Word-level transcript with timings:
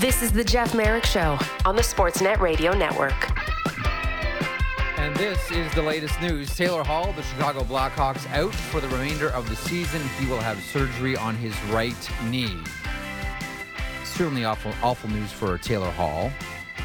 This 0.00 0.20
is 0.20 0.30
the 0.30 0.44
Jeff 0.44 0.74
Marek 0.74 1.04
Show 1.04 1.38
on 1.64 1.74
the 1.74 1.80
Sportsnet 1.80 2.38
Radio 2.38 2.74
Network. 2.74 3.14
And 4.98 5.16
this 5.16 5.50
is 5.50 5.72
the 5.72 5.80
latest 5.80 6.20
news. 6.20 6.54
Taylor 6.54 6.84
Hall, 6.84 7.14
the 7.14 7.22
Chicago 7.22 7.60
Blackhawks, 7.60 8.30
out 8.32 8.54
for 8.54 8.82
the 8.82 8.88
remainder 8.88 9.30
of 9.30 9.48
the 9.48 9.56
season. 9.56 10.02
He 10.20 10.26
will 10.26 10.40
have 10.40 10.62
surgery 10.64 11.16
on 11.16 11.34
his 11.36 11.58
right 11.70 11.96
knee. 12.24 12.58
Certainly 14.04 14.44
awful, 14.44 14.74
awful 14.82 15.08
news 15.08 15.32
for 15.32 15.56
Taylor 15.56 15.90
Hall. 15.92 16.30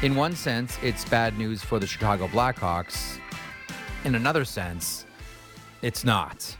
In 0.00 0.16
one 0.16 0.34
sense, 0.34 0.78
it's 0.82 1.04
bad 1.04 1.36
news 1.36 1.62
for 1.62 1.78
the 1.78 1.86
Chicago 1.86 2.28
Blackhawks. 2.28 3.18
In 4.06 4.14
another 4.14 4.46
sense, 4.46 5.04
it's 5.82 6.02
not. 6.02 6.56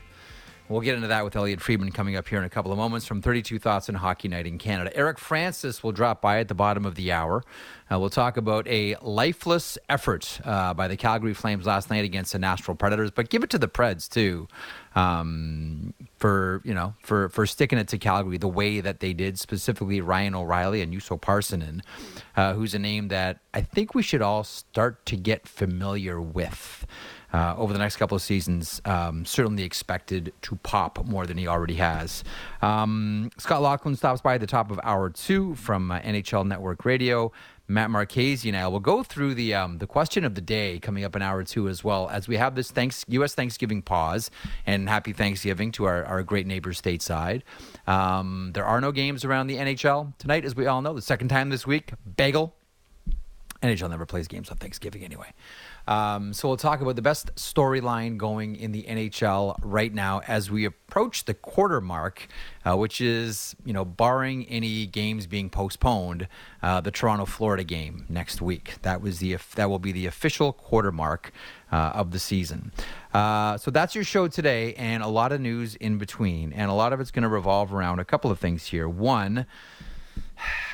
We'll 0.73 0.81
get 0.81 0.95
into 0.95 1.09
that 1.09 1.23
with 1.23 1.35
Elliotte 1.35 1.61
Friedman 1.61 1.91
coming 1.91 2.15
up 2.15 2.27
here 2.27 2.39
in 2.39 2.45
a 2.45 2.49
couple 2.49 2.71
of 2.71 2.79
moments 2.79 3.05
from 3.05 3.21
32 3.21 3.59
Thoughts 3.59 3.89
on 3.89 3.95
Hockey 3.95 4.27
Night 4.27 4.47
in 4.47 4.57
Canada. 4.57 4.89
Eric 4.97 5.19
Francis 5.19 5.83
will 5.83 5.91
drop 5.91 6.19
by 6.19 6.39
at 6.39 6.47
the 6.47 6.55
bottom 6.55 6.83
of 6.83 6.95
the 6.95 7.11
hour. 7.11 7.43
Uh, 7.91 7.99
we'll 7.99 8.09
talk 8.09 8.37
about 8.37 8.67
a 8.67 8.95
lifeless 9.03 9.77
effort 9.87 10.41
uh, 10.43 10.73
by 10.73 10.87
the 10.87 10.97
Calgary 10.97 11.35
Flames 11.35 11.67
last 11.67 11.91
night 11.91 12.03
against 12.03 12.33
the 12.33 12.39
Nashville 12.39 12.73
Predators, 12.73 13.11
but 13.11 13.29
give 13.29 13.43
it 13.43 13.51
to 13.51 13.59
the 13.59 13.67
Preds 13.67 14.09
too 14.09 14.47
um, 14.95 15.93
for 16.17 16.61
you 16.63 16.73
know 16.73 16.95
for 17.01 17.29
for 17.29 17.45
sticking 17.45 17.77
it 17.77 17.87
to 17.89 17.99
Calgary 17.99 18.39
the 18.39 18.47
way 18.47 18.81
that 18.81 18.99
they 18.99 19.13
did, 19.13 19.39
specifically 19.39 20.01
Ryan 20.01 20.33
O'Reilly 20.33 20.81
and 20.81 20.91
Juuso 20.91 21.21
Parssinen, 21.21 21.81
uh, 22.35 22.53
who's 22.53 22.73
a 22.73 22.79
name 22.79 23.09
that 23.09 23.39
I 23.53 23.61
think 23.61 23.93
we 23.93 24.01
should 24.01 24.23
all 24.23 24.43
start 24.43 25.05
to 25.07 25.17
get 25.17 25.47
familiar 25.47 26.19
with 26.19 26.87
uh, 27.33 27.55
over 27.57 27.73
the 27.73 27.79
next 27.79 27.97
couple 27.97 28.15
of 28.15 28.21
seasons, 28.21 28.81
um, 28.85 29.25
certainly 29.25 29.63
expected 29.63 30.31
to 30.43 30.55
pop 30.57 31.03
more 31.05 31.25
than 31.25 31.37
he 31.37 31.47
already 31.47 31.75
has. 31.75 32.23
Um, 32.61 33.31
Scott 33.37 33.61
Laughlin 33.61 33.95
stops 33.95 34.21
by 34.21 34.35
at 34.35 34.41
the 34.41 34.47
top 34.47 34.71
of 34.71 34.79
hour 34.83 35.09
two 35.09 35.55
from 35.55 35.91
uh, 35.91 35.99
NHL 35.99 36.45
Network 36.45 36.85
Radio. 36.85 37.31
Matt 37.67 37.89
Marchese 37.89 38.47
and 38.47 38.57
I 38.57 38.67
will 38.67 38.81
go 38.81 39.03
through 39.03 39.35
the 39.35 39.53
um, 39.53 39.77
the 39.77 39.87
question 39.87 40.25
of 40.25 40.35
the 40.35 40.41
day 40.41 40.79
coming 40.79 41.05
up 41.05 41.15
in 41.15 41.21
hour 41.21 41.43
two 41.43 41.69
as 41.69 41.83
well 41.83 42.09
as 42.09 42.27
we 42.27 42.35
have 42.35 42.55
this 42.55 42.69
thanks 42.69 43.05
U.S. 43.07 43.33
Thanksgiving 43.33 43.81
pause 43.81 44.29
and 44.65 44.89
happy 44.89 45.13
Thanksgiving 45.13 45.71
to 45.73 45.85
our, 45.85 46.03
our 46.05 46.23
great 46.23 46.45
neighbors 46.45 46.81
stateside. 46.81 47.41
Um, 47.87 48.51
there 48.53 48.65
are 48.65 48.81
no 48.81 48.91
games 48.91 49.23
around 49.23 49.47
the 49.47 49.57
NHL 49.57 50.17
tonight, 50.17 50.43
as 50.43 50.55
we 50.55 50.67
all 50.67 50.81
know. 50.81 50.93
The 50.93 51.01
second 51.01 51.29
time 51.29 51.49
this 51.49 51.65
week, 51.65 51.93
bagel. 52.17 52.53
NHL 53.61 53.89
never 53.89 54.05
plays 54.05 54.27
games 54.27 54.49
on 54.49 54.57
Thanksgiving 54.57 55.05
anyway. 55.05 55.33
Um, 55.87 56.33
so 56.33 56.47
we'll 56.47 56.57
talk 56.57 56.81
about 56.81 56.95
the 56.95 57.01
best 57.01 57.33
storyline 57.35 58.17
going 58.17 58.55
in 58.55 58.71
the 58.71 58.83
NHL 58.83 59.57
right 59.61 59.93
now 59.93 60.21
as 60.27 60.49
we 60.49 60.65
approach 60.65 61.25
the 61.25 61.33
quarter 61.33 61.81
mark, 61.81 62.27
uh, 62.65 62.77
which 62.77 63.01
is 63.01 63.55
you 63.65 63.73
know 63.73 63.83
barring 63.83 64.45
any 64.45 64.85
games 64.85 65.27
being 65.27 65.49
postponed, 65.49 66.27
uh, 66.61 66.79
the 66.81 66.91
Toronto 66.91 67.25
Florida 67.25 67.63
game 67.63 68.05
next 68.07 68.41
week. 68.41 68.75
That 68.83 69.01
was 69.01 69.19
the 69.19 69.37
that 69.55 69.69
will 69.69 69.79
be 69.79 69.91
the 69.91 70.05
official 70.05 70.53
quarter 70.53 70.91
mark 70.91 71.31
uh, 71.71 71.91
of 71.93 72.11
the 72.11 72.19
season. 72.19 72.71
Uh, 73.13 73.57
so 73.57 73.69
that's 73.69 73.93
your 73.95 74.03
show 74.03 74.27
today, 74.27 74.73
and 74.75 75.03
a 75.03 75.07
lot 75.07 75.31
of 75.31 75.41
news 75.41 75.75
in 75.75 75.97
between, 75.97 76.53
and 76.53 76.71
a 76.71 76.73
lot 76.73 76.93
of 76.93 76.99
it's 76.99 77.11
going 77.11 77.23
to 77.23 77.29
revolve 77.29 77.73
around 77.73 77.99
a 77.99 78.05
couple 78.05 78.31
of 78.31 78.39
things 78.39 78.67
here. 78.67 78.87
One. 78.87 79.45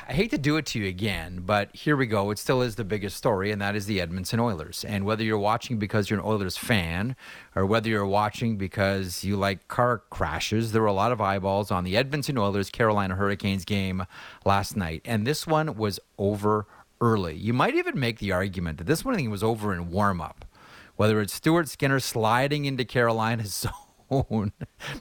I 0.08 0.12
hate 0.12 0.30
to 0.30 0.38
do 0.38 0.56
it 0.56 0.66
to 0.66 0.80
you 0.80 0.88
again, 0.88 1.42
but 1.46 1.74
here 1.74 1.96
we 1.96 2.06
go. 2.06 2.30
It 2.30 2.38
still 2.38 2.62
is 2.62 2.74
the 2.74 2.84
biggest 2.84 3.16
story, 3.16 3.52
and 3.52 3.62
that 3.62 3.76
is 3.76 3.86
the 3.86 4.00
Edmonton 4.00 4.40
Oilers. 4.40 4.84
And 4.84 5.04
whether 5.04 5.22
you're 5.22 5.38
watching 5.38 5.78
because 5.78 6.10
you're 6.10 6.18
an 6.18 6.26
Oilers 6.26 6.56
fan 6.56 7.14
or 7.54 7.64
whether 7.64 7.88
you're 7.88 8.04
watching 8.04 8.56
because 8.56 9.22
you 9.22 9.36
like 9.36 9.68
car 9.68 10.02
crashes, 10.10 10.72
there 10.72 10.82
were 10.82 10.88
a 10.88 10.92
lot 10.92 11.12
of 11.12 11.20
eyeballs 11.20 11.70
on 11.70 11.84
the 11.84 11.96
Edmonton 11.96 12.38
Oilers 12.38 12.70
Carolina 12.70 13.14
Hurricanes 13.14 13.64
game 13.64 14.04
last 14.44 14.76
night. 14.76 15.02
And 15.04 15.26
this 15.26 15.46
one 15.46 15.76
was 15.76 16.00
over 16.18 16.66
early. 17.00 17.36
You 17.36 17.52
might 17.52 17.76
even 17.76 17.98
make 17.98 18.18
the 18.18 18.32
argument 18.32 18.78
that 18.78 18.88
this 18.88 19.04
one 19.04 19.14
I 19.14 19.18
think 19.18 19.30
was 19.30 19.44
over 19.44 19.72
in 19.72 19.90
warm 19.90 20.20
up. 20.20 20.44
Whether 20.96 21.20
it's 21.20 21.34
Stuart 21.34 21.68
Skinner 21.68 22.00
sliding 22.00 22.64
into 22.64 22.84
Carolina's 22.84 23.54
zone 23.54 23.89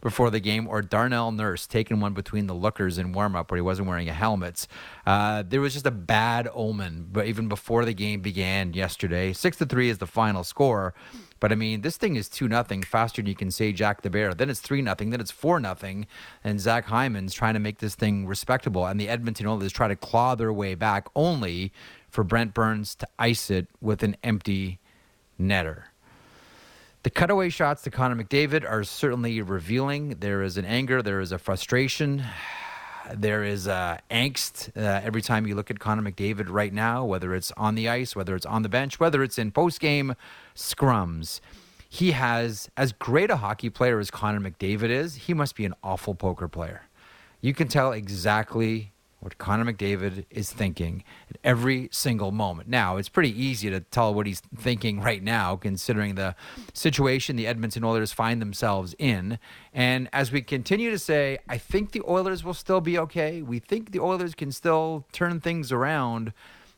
before 0.01 0.29
the 0.29 0.39
game, 0.39 0.67
or 0.67 0.81
Darnell 0.81 1.31
Nurse 1.31 1.65
taking 1.65 1.99
one 1.99 2.13
between 2.13 2.47
the 2.47 2.53
lookers 2.53 2.97
in 2.97 3.11
warm 3.11 3.35
up 3.35 3.49
where 3.49 3.57
he 3.57 3.61
wasn't 3.61 3.87
wearing 3.87 4.09
a 4.09 4.13
helmet. 4.13 4.67
Uh, 5.05 5.43
there 5.47 5.61
was 5.61 5.73
just 5.73 5.85
a 5.85 5.91
bad 5.91 6.47
omen, 6.53 7.07
but 7.11 7.25
even 7.25 7.47
before 7.47 7.85
the 7.85 7.93
game 7.93 8.21
began 8.21 8.73
yesterday, 8.73 9.33
six 9.33 9.57
to 9.57 9.65
three 9.65 9.89
is 9.89 9.97
the 9.97 10.07
final 10.07 10.43
score. 10.43 10.93
But 11.39 11.51
I 11.51 11.55
mean, 11.55 11.81
this 11.81 11.97
thing 11.97 12.15
is 12.15 12.29
two 12.29 12.47
nothing 12.47 12.83
faster 12.83 13.21
than 13.21 13.29
you 13.29 13.35
can 13.35 13.49
say 13.49 13.71
Jack 13.71 14.01
the 14.01 14.09
Bear. 14.09 14.33
Then 14.33 14.49
it's 14.49 14.59
three 14.59 14.81
nothing. 14.81 15.09
Then 15.09 15.21
it's 15.21 15.31
four 15.31 15.59
nothing, 15.59 16.05
and 16.43 16.59
Zach 16.59 16.85
Hyman's 16.85 17.33
trying 17.33 17.53
to 17.53 17.59
make 17.59 17.79
this 17.79 17.95
thing 17.95 18.27
respectable. 18.27 18.85
And 18.85 18.99
the 18.99 19.09
Edmonton 19.09 19.47
Oilers 19.47 19.71
try 19.71 19.87
to 19.87 19.95
claw 19.95 20.35
their 20.35 20.53
way 20.53 20.75
back, 20.75 21.07
only 21.15 21.71
for 22.09 22.23
Brent 22.23 22.53
Burns 22.53 22.95
to 22.95 23.07
ice 23.17 23.49
it 23.49 23.67
with 23.81 24.03
an 24.03 24.17
empty 24.23 24.79
netter. 25.39 25.83
The 27.03 27.09
cutaway 27.09 27.47
shots 27.47 27.83
to 27.83 27.91
Connor 27.91 28.21
McDavid 28.21 28.69
are 28.69 28.83
certainly 28.83 29.41
revealing. 29.41 30.17
There 30.19 30.43
is 30.43 30.57
an 30.57 30.65
anger, 30.65 31.01
there 31.01 31.21
is 31.21 31.31
a 31.31 31.37
frustration, 31.37 32.25
there 33.15 33.41
is 33.41 33.69
uh, 33.69 33.99
angst 34.11 34.75
uh, 34.75 34.99
every 35.01 35.21
time 35.21 35.47
you 35.47 35.55
look 35.55 35.71
at 35.71 35.79
Connor 35.79 36.11
McDavid 36.11 36.47
right 36.49 36.73
now, 36.73 37.05
whether 37.05 37.33
it's 37.33 37.53
on 37.55 37.75
the 37.75 37.87
ice, 37.87 38.17
whether 38.17 38.35
it's 38.35 38.45
on 38.45 38.63
the 38.63 38.69
bench, 38.69 38.99
whether 38.99 39.23
it's 39.23 39.37
in 39.37 39.51
post 39.51 39.79
game 39.79 40.13
scrums. 40.53 41.39
He 41.87 42.11
has, 42.11 42.69
as 42.75 42.91
great 42.91 43.31
a 43.31 43.37
hockey 43.37 43.69
player 43.69 43.97
as 43.99 44.11
Connor 44.11 44.41
McDavid 44.41 44.89
is, 44.89 45.15
he 45.15 45.33
must 45.33 45.55
be 45.55 45.63
an 45.63 45.75
awful 45.81 46.15
poker 46.15 46.49
player. 46.49 46.89
You 47.39 47.53
can 47.53 47.69
tell 47.69 47.93
exactly 47.93 48.91
what 49.19 49.37
Connor 49.37 49.71
McDavid 49.71 50.25
is 50.29 50.51
thinking 50.51 51.03
at 51.29 51.37
every 51.43 51.89
single 51.91 52.31
moment. 52.31 52.69
Now, 52.69 52.97
it's 52.97 53.09
pretty 53.09 53.37
easy 53.41 53.69
to 53.69 53.81
tell 53.81 54.13
what 54.13 54.25
he's 54.25 54.39
thinking 54.39 55.01
right 55.01 55.21
now, 55.21 55.55
considering 55.55 56.15
the 56.15 56.35
situation 56.73 57.35
the 57.35 57.47
Edmonton 57.47 57.83
Oilers 57.83 58.13
find 58.13 58.41
themselves 58.41 58.95
in. 58.97 59.37
And 59.73 60.09
as 60.13 60.31
we 60.31 60.41
continue 60.41 60.89
to 60.91 60.99
say, 60.99 61.39
I 61.49 61.57
think 61.57 61.91
the 61.91 62.01
Oilers 62.07 62.43
will 62.43 62.53
still 62.53 62.81
be 62.81 62.97
okay. 62.97 63.41
We 63.41 63.59
think 63.59 63.91
the 63.91 63.99
Oilers 63.99 64.35
can 64.35 64.51
still 64.51 65.05
turn 65.11 65.41
things 65.41 65.71
around. 65.71 66.31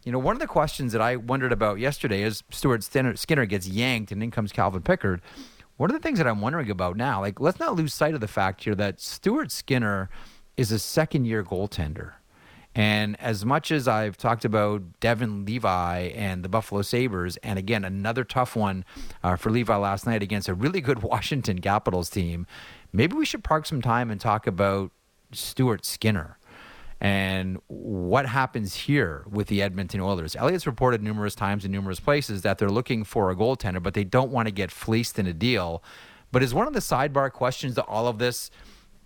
You 0.03 0.11
know, 0.11 0.19
one 0.19 0.35
of 0.35 0.39
the 0.39 0.47
questions 0.47 0.93
that 0.93 1.01
I 1.01 1.17
wondered 1.17 1.51
about 1.51 1.77
yesterday 1.77 2.23
is 2.23 2.43
Stuart 2.49 2.83
Skinner 2.83 3.45
gets 3.45 3.67
yanked 3.67 4.11
and 4.11 4.23
in 4.23 4.31
comes 4.31 4.51
Calvin 4.51 4.81
Pickard. 4.81 5.21
One 5.77 5.91
of 5.91 5.95
the 5.95 6.01
things 6.01 6.17
that 6.17 6.27
I'm 6.27 6.41
wondering 6.41 6.71
about 6.71 6.97
now, 6.97 7.21
like, 7.21 7.39
let's 7.39 7.59
not 7.59 7.75
lose 7.75 7.93
sight 7.93 8.15
of 8.15 8.21
the 8.21 8.27
fact 8.27 8.63
here 8.63 8.75
that 8.75 8.99
Stuart 8.99 9.51
Skinner 9.51 10.09
is 10.57 10.71
a 10.71 10.79
second 10.79 11.25
year 11.25 11.43
goaltender 11.43 12.13
and 12.73 13.19
as 13.19 13.45
much 13.45 13.71
as 13.71 13.87
I've 13.87 14.17
talked 14.17 14.45
about 14.45 14.99
Devon 14.99 15.45
Levi 15.45 16.11
and 16.15 16.43
the 16.43 16.49
Buffalo 16.49 16.81
Sabres, 16.81 17.37
and 17.37 17.59
again, 17.59 17.83
another 17.83 18.23
tough 18.23 18.55
one 18.55 18.85
uh, 19.23 19.35
for 19.35 19.49
Levi 19.49 19.75
last 19.75 20.05
night 20.05 20.23
against 20.23 20.47
a 20.47 20.53
really 20.53 20.79
good 20.79 21.03
Washington 21.03 21.59
Capitals 21.59 22.09
team, 22.09 22.47
maybe 22.93 23.15
we 23.15 23.25
should 23.25 23.43
park 23.43 23.65
some 23.65 23.81
time 23.81 24.09
and 24.09 24.21
talk 24.21 24.47
about 24.47 24.91
Stuart 25.33 25.85
Skinner 25.85 26.37
and 27.01 27.59
what 27.67 28.27
happens 28.27 28.75
here 28.75 29.25
with 29.29 29.47
the 29.47 29.61
Edmonton 29.61 29.99
Oilers. 29.99 30.35
Elliotte's 30.35 30.67
reported 30.67 31.01
numerous 31.01 31.33
times 31.33 31.65
in 31.65 31.71
numerous 31.71 31.99
places 31.99 32.43
that 32.43 32.59
they're 32.59 32.69
looking 32.69 33.03
for 33.03 33.31
a 33.31 33.35
goaltender, 33.35 33.81
but 33.81 33.95
they 33.95 34.03
don't 34.03 34.31
want 34.31 34.47
to 34.47 34.51
get 34.51 34.71
fleeced 34.71 35.17
in 35.17 35.25
a 35.25 35.33
deal. 35.33 35.83
But 36.31 36.43
is 36.43 36.53
one 36.53 36.67
of 36.67 36.73
the 36.73 36.79
sidebar 36.79 37.31
questions 37.31 37.75
to 37.75 37.83
all 37.83 38.07
of 38.07 38.19
this? 38.19 38.51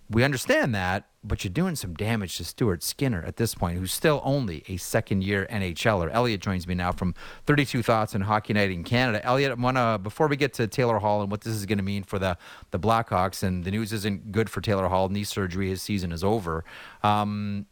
We 0.08 0.22
understand 0.22 0.72
that, 0.74 1.08
but 1.24 1.42
you're 1.42 1.52
doing 1.52 1.74
some 1.74 1.94
damage 1.94 2.36
to 2.36 2.44
Stuart 2.44 2.84
Skinner 2.84 3.24
at 3.26 3.38
this 3.38 3.56
point, 3.56 3.78
who's 3.78 3.92
still 3.92 4.20
only 4.24 4.62
a 4.68 4.76
second 4.76 5.24
year 5.24 5.48
NHLer. 5.50 6.12
Elliotte 6.12 6.40
joins 6.40 6.68
me 6.68 6.74
now 6.74 6.92
from 6.92 7.14
32 7.46 7.82
Thoughts 7.82 8.14
and 8.14 8.22
Hockey 8.22 8.52
Night 8.52 8.70
in 8.70 8.84
Canada. 8.84 9.24
Elliotte, 9.26 9.58
wanna, 9.58 9.98
before 10.00 10.28
we 10.28 10.36
get 10.36 10.52
to 10.54 10.68
Taylor 10.68 11.00
Hall 11.00 11.22
and 11.22 11.30
what 11.30 11.40
this 11.40 11.54
is 11.54 11.66
going 11.66 11.78
to 11.78 11.84
mean 11.84 12.04
for 12.04 12.20
the, 12.20 12.38
the 12.70 12.78
Blackhawks, 12.78 13.42
and 13.42 13.64
the 13.64 13.72
news 13.72 13.92
isn't 13.92 14.30
good 14.30 14.48
for 14.48 14.60
Taylor 14.60 14.86
Hall, 14.86 15.08
knee 15.08 15.24
surgery, 15.24 15.70
his 15.70 15.82
season 15.82 16.12
is 16.12 16.22
over. 16.22 16.64
Um, 17.02 17.66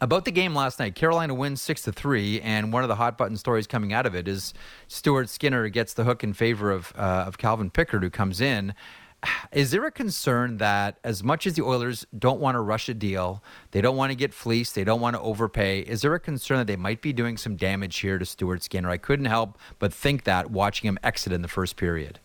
about 0.00 0.24
the 0.24 0.32
game 0.32 0.56
last 0.56 0.80
night, 0.80 0.96
Carolina 0.96 1.34
wins 1.34 1.62
six 1.62 1.82
to 1.82 1.92
three, 1.92 2.40
and 2.40 2.72
one 2.72 2.82
of 2.82 2.88
the 2.88 2.96
hot 2.96 3.16
button 3.16 3.36
stories 3.36 3.68
coming 3.68 3.92
out 3.92 4.06
of 4.06 4.14
it 4.16 4.26
is 4.26 4.54
Stuart 4.88 5.28
Skinner 5.28 5.68
gets 5.68 5.94
the 5.94 6.02
hook 6.02 6.24
in 6.24 6.32
favor 6.32 6.72
of 6.72 6.92
uh, 6.96 7.24
of 7.26 7.38
Calvin 7.38 7.70
Pickard, 7.70 8.02
who 8.02 8.10
comes 8.10 8.40
in 8.40 8.74
is 9.52 9.70
there 9.70 9.84
a 9.84 9.90
concern 9.90 10.58
that 10.58 10.98
as 11.04 11.22
much 11.22 11.46
as 11.46 11.54
the 11.54 11.62
Oilers 11.62 12.06
don't 12.16 12.40
want 12.40 12.54
to 12.56 12.60
rush 12.60 12.88
a 12.88 12.94
deal, 12.94 13.42
they 13.70 13.80
don't 13.80 13.96
want 13.96 14.10
to 14.10 14.16
get 14.16 14.32
fleeced, 14.34 14.74
they 14.74 14.84
don't 14.84 15.00
want 15.00 15.16
to 15.16 15.22
overpay, 15.22 15.80
is 15.80 16.02
there 16.02 16.14
a 16.14 16.20
concern 16.20 16.58
that 16.58 16.66
they 16.66 16.76
might 16.76 17.00
be 17.00 17.12
doing 17.12 17.36
some 17.36 17.56
damage 17.56 17.98
here 17.98 18.18
to 18.18 18.24
Stuart 18.24 18.62
Skinner? 18.62 18.90
I 18.90 18.96
couldn't 18.96 19.26
help 19.26 19.58
but 19.78 19.92
think 19.92 20.24
that 20.24 20.50
watching 20.50 20.88
him 20.88 20.98
exit 21.02 21.32
in 21.32 21.42
the 21.42 21.48
first 21.48 21.76
period. 21.76 22.18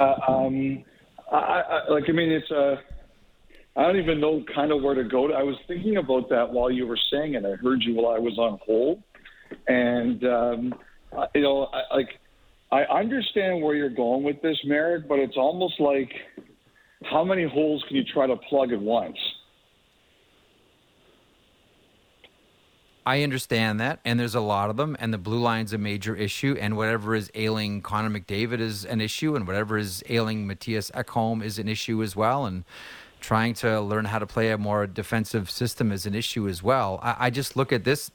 Uh, 0.00 0.14
um, 0.26 0.84
I, 1.30 1.36
I, 1.36 1.90
like, 1.90 2.04
I 2.08 2.12
mean, 2.12 2.30
it's 2.30 2.50
a. 2.50 2.72
Uh, 2.72 2.80
I 3.74 3.84
don't 3.84 3.96
even 3.96 4.20
know 4.20 4.44
kind 4.54 4.70
of 4.70 4.82
where 4.82 4.94
to 4.94 5.04
go. 5.04 5.32
I 5.32 5.42
was 5.42 5.56
thinking 5.66 5.96
about 5.96 6.28
that 6.28 6.52
while 6.52 6.70
you 6.70 6.86
were 6.86 6.98
saying 7.10 7.34
it. 7.34 7.44
I 7.46 7.52
heard 7.52 7.82
you 7.82 7.94
while 7.94 8.14
I 8.14 8.18
was 8.18 8.38
on 8.38 8.58
hold, 8.66 9.02
and 9.66 10.22
um, 10.24 10.74
you 11.34 11.40
know, 11.40 11.70
I, 11.72 11.96
like 11.96 12.20
I 12.72 12.84
understand 12.84 13.62
where 13.62 13.74
you're 13.74 13.90
going 13.90 14.22
with 14.22 14.40
this, 14.40 14.58
Marek, 14.64 15.06
but 15.06 15.18
it's 15.18 15.36
almost 15.36 15.78
like 15.78 16.10
how 17.04 17.22
many 17.22 17.46
holes 17.46 17.84
can 17.86 17.98
you 17.98 18.04
try 18.04 18.26
to 18.26 18.36
plug 18.48 18.72
at 18.72 18.80
once? 18.80 19.18
I 23.04 23.22
understand 23.24 23.78
that, 23.80 24.00
and 24.06 24.18
there's 24.18 24.34
a 24.34 24.40
lot 24.40 24.70
of 24.70 24.78
them, 24.78 24.96
and 25.00 25.12
the 25.12 25.18
blue 25.18 25.40
line's 25.40 25.74
a 25.74 25.78
major 25.78 26.16
issue, 26.16 26.56
and 26.58 26.76
whatever 26.76 27.14
is 27.14 27.30
ailing 27.34 27.82
Connor 27.82 28.08
McDavid 28.08 28.60
is 28.60 28.86
an 28.86 29.02
issue, 29.02 29.36
and 29.36 29.46
whatever 29.46 29.76
is 29.76 30.02
ailing 30.08 30.48
Mattias 30.48 30.90
Ekholm 30.92 31.42
is 31.42 31.58
an 31.58 31.68
issue 31.68 32.02
as 32.02 32.16
well, 32.16 32.46
and 32.46 32.64
trying 33.20 33.52
to 33.54 33.80
learn 33.80 34.06
how 34.06 34.18
to 34.18 34.26
play 34.26 34.50
a 34.50 34.56
more 34.56 34.86
defensive 34.86 35.50
system 35.50 35.92
is 35.92 36.06
an 36.06 36.14
issue 36.14 36.48
as 36.48 36.62
well. 36.62 37.00
I, 37.02 37.16
I 37.26 37.30
just 37.30 37.54
look 37.54 37.70
at 37.70 37.84
this 37.84 38.10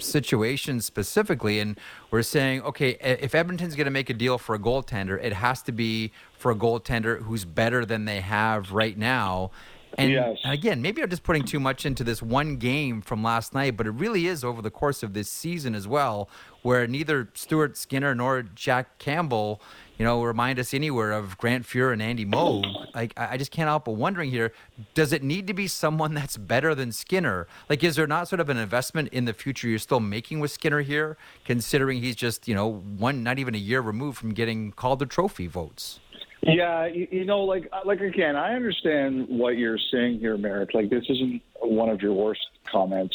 situation 0.00 0.80
specifically, 0.80 1.60
and 1.60 1.78
we're 2.10 2.22
saying, 2.22 2.62
okay, 2.62 2.96
if 3.00 3.34
Edmonton's 3.34 3.76
going 3.76 3.86
to 3.86 3.90
make 3.90 4.10
a 4.10 4.14
deal 4.14 4.38
for 4.38 4.54
a 4.54 4.58
goaltender, 4.58 5.22
it 5.22 5.32
has 5.32 5.62
to 5.62 5.72
be 5.72 6.12
for 6.38 6.50
a 6.50 6.56
goaltender 6.56 7.22
who's 7.22 7.44
better 7.44 7.84
than 7.84 8.04
they 8.04 8.20
have 8.20 8.72
right 8.72 8.96
now. 8.96 9.50
And, 9.98 10.12
yes. 10.12 10.38
and 10.44 10.52
again, 10.52 10.82
maybe 10.82 11.02
I'm 11.02 11.10
just 11.10 11.24
putting 11.24 11.44
too 11.44 11.60
much 11.60 11.84
into 11.84 12.04
this 12.04 12.22
one 12.22 12.56
game 12.56 13.02
from 13.02 13.22
last 13.22 13.54
night, 13.54 13.76
but 13.76 13.86
it 13.86 13.90
really 13.90 14.26
is 14.26 14.44
over 14.44 14.62
the 14.62 14.70
course 14.70 15.02
of 15.02 15.14
this 15.14 15.28
season 15.28 15.74
as 15.74 15.88
well, 15.88 16.28
where 16.62 16.86
neither 16.86 17.28
Stuart 17.34 17.76
Skinner 17.76 18.14
nor 18.14 18.42
Jack 18.42 18.98
Campbell, 18.98 19.60
you 20.00 20.06
know, 20.06 20.22
remind 20.22 20.58
us 20.58 20.72
anywhere 20.72 21.12
of 21.12 21.36
Grant 21.36 21.66
Fuhr 21.66 21.92
and 21.92 22.00
Andy 22.00 22.24
Moog. 22.24 22.64
Like, 22.94 23.12
I 23.18 23.36
just 23.36 23.50
can't 23.50 23.68
help 23.68 23.84
but 23.84 23.96
wondering 23.96 24.30
here: 24.30 24.50
Does 24.94 25.12
it 25.12 25.22
need 25.22 25.46
to 25.48 25.52
be 25.52 25.66
someone 25.66 26.14
that's 26.14 26.38
better 26.38 26.74
than 26.74 26.90
Skinner? 26.90 27.46
Like, 27.68 27.84
is 27.84 27.96
there 27.96 28.06
not 28.06 28.26
sort 28.26 28.40
of 28.40 28.48
an 28.48 28.56
investment 28.56 29.10
in 29.12 29.26
the 29.26 29.34
future 29.34 29.68
you're 29.68 29.78
still 29.78 30.00
making 30.00 30.40
with 30.40 30.52
Skinner 30.52 30.80
here, 30.80 31.18
considering 31.44 32.00
he's 32.00 32.16
just 32.16 32.48
you 32.48 32.54
know 32.54 32.76
one, 32.76 33.22
not 33.22 33.38
even 33.38 33.54
a 33.54 33.58
year 33.58 33.82
removed 33.82 34.16
from 34.16 34.32
getting 34.32 34.72
Calder 34.72 35.04
Trophy 35.04 35.46
votes? 35.46 36.00
Yeah, 36.40 36.86
you, 36.86 37.06
you 37.10 37.24
know, 37.26 37.42
like 37.42 37.68
uh, 37.70 37.80
like 37.84 38.00
again, 38.00 38.36
I 38.36 38.54
understand 38.54 39.26
what 39.28 39.58
you're 39.58 39.78
saying 39.92 40.20
here, 40.20 40.38
Marek. 40.38 40.72
Like 40.72 40.88
this 40.88 41.04
isn't 41.10 41.42
one 41.60 41.90
of 41.90 42.00
your 42.00 42.14
worst 42.14 42.40
comments, 42.72 43.14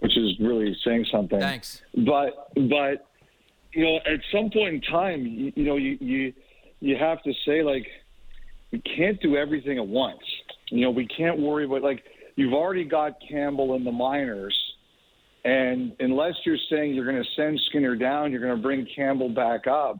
which 0.00 0.14
is 0.18 0.38
really 0.40 0.76
saying 0.84 1.06
something. 1.10 1.40
Thanks. 1.40 1.80
But 1.94 2.50
but 2.54 3.07
you 3.72 3.84
know, 3.84 3.96
at 4.06 4.20
some 4.32 4.50
point 4.50 4.74
in 4.74 4.80
time, 4.80 5.26
you, 5.26 5.52
you 5.54 5.64
know, 5.64 5.76
you 5.76 5.96
you 6.00 6.32
you 6.80 6.96
have 6.96 7.22
to 7.24 7.32
say 7.46 7.62
like 7.62 7.86
we 8.72 8.80
can't 8.80 9.20
do 9.20 9.36
everything 9.36 9.78
at 9.78 9.86
once. 9.86 10.20
You 10.70 10.82
know, 10.82 10.90
we 10.90 11.06
can't 11.06 11.38
worry 11.38 11.64
about 11.64 11.82
like 11.82 12.04
you've 12.36 12.52
already 12.54 12.84
got 12.84 13.14
Campbell 13.28 13.74
in 13.74 13.84
the 13.84 13.92
minors. 13.92 14.56
And 15.44 15.92
unless 16.00 16.34
you're 16.44 16.58
saying 16.68 16.94
you're 16.94 17.10
going 17.10 17.22
to 17.22 17.30
send 17.36 17.58
Skinner 17.68 17.94
down, 17.94 18.32
you're 18.32 18.40
going 18.40 18.56
to 18.56 18.60
bring 18.62 18.86
Campbell 18.94 19.28
back 19.30 19.66
up 19.66 19.98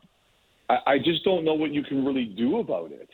I, 0.69 0.79
I 0.87 0.99
just 0.99 1.25
don't 1.25 1.45
know 1.45 1.55
what 1.55 1.73
you 1.73 1.83
can 1.83 2.05
really 2.05 2.27
do 2.27 2.59
about 2.59 2.91
it. 2.93 3.09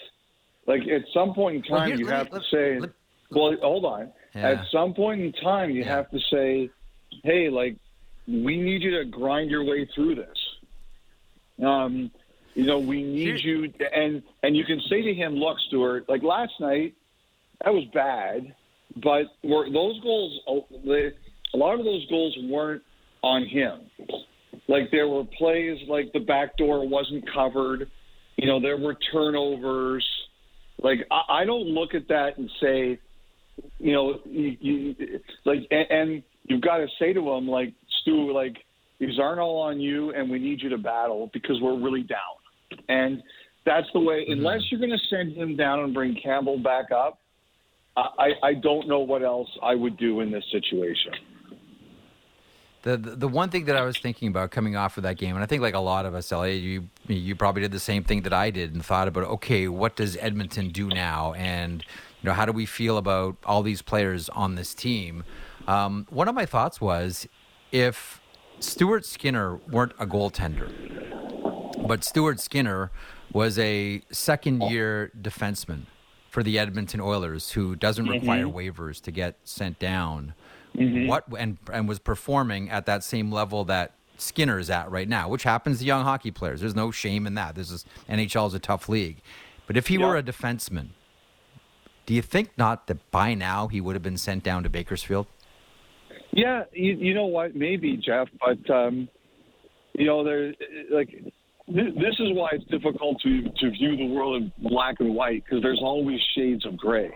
Like 0.67 0.81
at 0.89 1.03
some 1.13 1.35
point 1.35 1.57
in 1.57 1.63
time, 1.63 1.73
Well, 1.73 1.87
here, 1.87 1.97
you 1.97 2.07
let 2.07 2.11
me- 2.11 2.17
have 2.17 2.33
let- 2.33 2.43
to 2.43 2.49
say, 2.51 2.81
let- 2.81 2.91
well, 3.31 3.57
hold 3.63 3.85
on. 3.85 4.11
Yeah. 4.35 4.51
At 4.51 4.67
some 4.73 4.95
point 4.95 5.21
in 5.21 5.33
time, 5.33 5.71
you 5.71 5.83
Yeah. 5.83 5.97
have 5.97 6.11
to 6.11 6.19
say, 6.31 6.71
hey, 7.23 7.49
like, 7.51 7.77
we 8.27 8.57
need 8.57 8.83
you 8.83 8.91
to 8.99 9.05
grind 9.05 9.51
your 9.51 9.63
way 9.65 9.85
through 9.95 10.17
this. 10.17 10.37
Um, 11.63 12.11
you 12.55 12.67
know, 12.67 12.79
we 12.79 13.03
need 13.03 13.43
you, 13.43 13.69
to, 13.69 13.95
and 13.95 14.23
and 14.43 14.57
you 14.57 14.65
can 14.65 14.81
say 14.89 15.03
to 15.03 15.15
him, 15.15 15.35
look, 15.35 15.59
Stuart, 15.69 16.09
like 16.09 16.23
last 16.23 16.53
night, 16.61 16.95
that 17.65 17.73
was 17.73 17.85
bad, 17.93 18.55
but 19.03 19.27
were 19.43 19.71
those 19.71 20.01
goals? 20.01 20.41
oh, 20.47 20.67
a 21.55 21.57
lot 21.57 21.79
of 21.79 21.85
those 21.85 22.07
goals 22.09 22.37
weren't 22.43 22.83
on 23.23 23.47
him. 23.47 23.81
Like 24.69 24.91
there 24.91 25.09
were 25.09 25.25
plays 25.25 25.79
like 25.89 26.13
the 26.13 26.21
back 26.21 26.57
door 26.57 26.87
wasn't 26.87 27.25
covered. 27.33 27.91
You 28.37 28.47
know, 28.47 28.61
there 28.61 28.77
were 28.77 28.97
turnovers. 29.13 30.07
Like 30.83 31.07
I, 31.11 31.43
I 31.43 31.45
don't 31.45 31.67
look 31.67 31.95
at 31.95 32.09
that 32.09 32.39
and 32.39 32.51
say, 32.61 32.99
you 33.79 33.93
know, 33.93 34.21
you, 34.25 34.57
you 34.61 35.21
like, 35.45 35.67
and, 35.71 35.87
and 35.91 36.23
you've 36.45 36.61
got 36.61 36.79
to 36.79 36.89
say 36.99 37.13
to 37.13 37.31
him 37.31 37.49
like, 37.49 37.73
Stu, 38.01 38.33
like 38.33 38.57
these 39.05 39.19
aren't 39.19 39.41
all 39.41 39.59
on 39.61 39.81
you, 39.81 40.13
and 40.15 40.31
we 40.31 40.39
need 40.39 40.63
you 40.63 40.69
to 40.71 40.79
battle 40.79 41.31
because 41.33 41.61
we're 41.61 41.79
really 41.79 42.03
down. 42.03 42.79
And 42.89 43.23
that's 43.65 43.87
the 43.93 44.01
way. 44.01 44.25
Unless 44.29 44.63
you're 44.71 44.81
going 44.81 44.91
to 44.91 45.07
send 45.11 45.37
him 45.37 45.57
down 45.57 45.81
and 45.81 45.95
bring 45.95 46.17
Campbell 46.23 46.59
back 46.59 46.91
up, 46.91 47.19
I, 47.97 48.31
I 48.43 48.55
don't 48.55 48.89
know 48.89 49.01
what 49.01 49.23
else 49.23 49.49
I 49.63 49.75
would 49.75 49.97
do 49.97 50.21
in 50.21 50.31
this 50.31 50.45
situation. 50.51 51.13
The, 52.83 52.99
the 52.99 53.11
the 53.17 53.29
one 53.29 53.49
thing 53.49 53.65
that 53.65 53.77
I 53.77 53.83
was 53.83 53.97
thinking 53.97 54.29
about 54.29 54.51
coming 54.51 54.77
off 54.77 54.99
of 54.99 55.05
that 55.05 55.17
game, 55.17 55.37
and 55.37 55.43
I 55.43 55.47
think 55.47 55.63
like 55.63 55.75
a 55.75 55.79
lot 55.79 56.05
of 56.05 56.15
us, 56.15 56.31
Elliotte, 56.31 56.61
you 56.61 56.89
you 57.07 57.35
probably 57.35 57.63
did 57.63 57.73
the 57.73 57.81
same 57.81 58.05
thing 58.05 58.23
that 58.23 58.33
I 58.33 58.51
did, 58.51 58.75
and 58.75 58.85
thought 58.85 59.09
about 59.09 59.25
okay, 59.25 59.69
what 59.69 59.97
does 59.97 60.19
Edmonton 60.19 60.69
do 60.69 60.89
now, 60.89 61.33
and 61.33 61.83
you 62.23 62.29
know 62.29 62.35
how 62.35 62.45
do 62.45 62.53
we 62.53 62.67
feel 62.67 62.99
about 62.99 63.37
all 63.47 63.63
these 63.63 63.81
players 63.81 64.29
on 64.31 64.57
this 64.57 64.75
team? 64.75 65.25
Um, 65.67 66.07
one 66.11 66.29
of 66.29 66.35
my 66.35 66.45
thoughts 66.45 66.79
was 66.79 67.27
if 67.73 68.21
Stuart 68.61 69.05
Skinner 69.05 69.57
weren't 69.71 69.93
a 69.99 70.07
goaltender, 70.07 70.71
but 71.87 72.05
Stuart 72.05 72.41
Skinner 72.41 72.91
was 73.33 73.59
a 73.59 74.03
second 74.11 74.63
oh. 74.63 74.71
year 74.71 75.11
defenseman 75.21 75.83
for 76.31 76.43
the 76.43 76.59
Edmonton 76.59 77.01
Oilers 77.01 77.53
who 77.53 77.77
doesn't 77.77 78.05
mm-hmm. 78.05 78.15
require 78.15 78.47
waivers 78.47 79.01
to 79.03 79.11
get 79.11 79.37
sent 79.45 79.79
down. 79.79 80.35
Mm-hmm. 80.77 81.07
What 81.07 81.25
and 81.39 81.59
and 81.73 81.89
was 81.89 81.99
performing 81.99 82.71
at 82.71 82.87
that 82.87 83.05
same 83.05 83.31
level 83.31 83.65
that 83.67 83.93
Skinner 84.19 84.59
is 84.59 84.71
at 84.71 84.91
right 84.91 85.09
now, 85.09 85.29
which 85.29 85.45
happens 85.45 85.79
to 85.79 85.85
young 85.85 86.05
hockey 86.05 86.31
players. 86.31 86.61
There's 86.61 86.75
no 86.75 86.91
shame 86.91 87.27
in 87.27 87.35
that. 87.35 87.55
This 87.55 87.71
is 87.71 87.85
NHL 88.09 88.49
is 88.49 88.55
a 88.55 88.59
tough 88.59 88.89
league. 88.89 89.19
But 89.67 89.77
if 89.77 89.87
he 89.87 89.99
were 89.99 90.17
a 90.17 90.23
defenseman, 90.23 90.89
do 92.07 92.15
you 92.15 92.23
think 92.23 92.51
not 92.59 92.87
that 92.89 93.11
by 93.11 93.35
now 93.35 93.69
he 93.69 93.81
would 93.81 93.95
have 93.95 94.03
been 94.03 94.19
sent 94.19 94.43
down 94.43 94.63
to 94.63 94.69
Bakersfield? 94.69 95.27
Yeah, 96.35 96.65
you, 96.73 96.95
you 96.95 97.15
know 97.15 97.27
what? 97.27 97.55
Maybe 97.55 97.97
Jeff, 97.97 98.29
but 98.41 98.75
um, 98.75 99.09
you 99.93 100.07
know, 100.07 100.25
there 100.25 100.53
like 100.91 101.09
th- 101.11 101.95
this 101.95 102.15
is 102.19 102.29
why 102.33 102.51
it's 102.53 102.65
difficult 102.65 103.21
to 103.23 103.43
to 103.43 103.71
view 103.71 103.97
the 103.97 104.07
world 104.07 104.43
in 104.43 104.53
black 104.69 104.97
and 104.99 105.15
white 105.15 105.45
because 105.45 105.63
there's 105.63 105.81
always 105.81 106.19
shades 106.37 106.67
of 106.67 106.77
gray. 106.77 107.11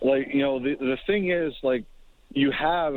Like 0.00 0.28
you 0.32 0.42
know, 0.42 0.60
the 0.60 0.76
the 0.78 0.96
thing 1.08 1.32
is 1.32 1.52
like 1.64 1.84
you 2.30 2.52
have 2.56 2.94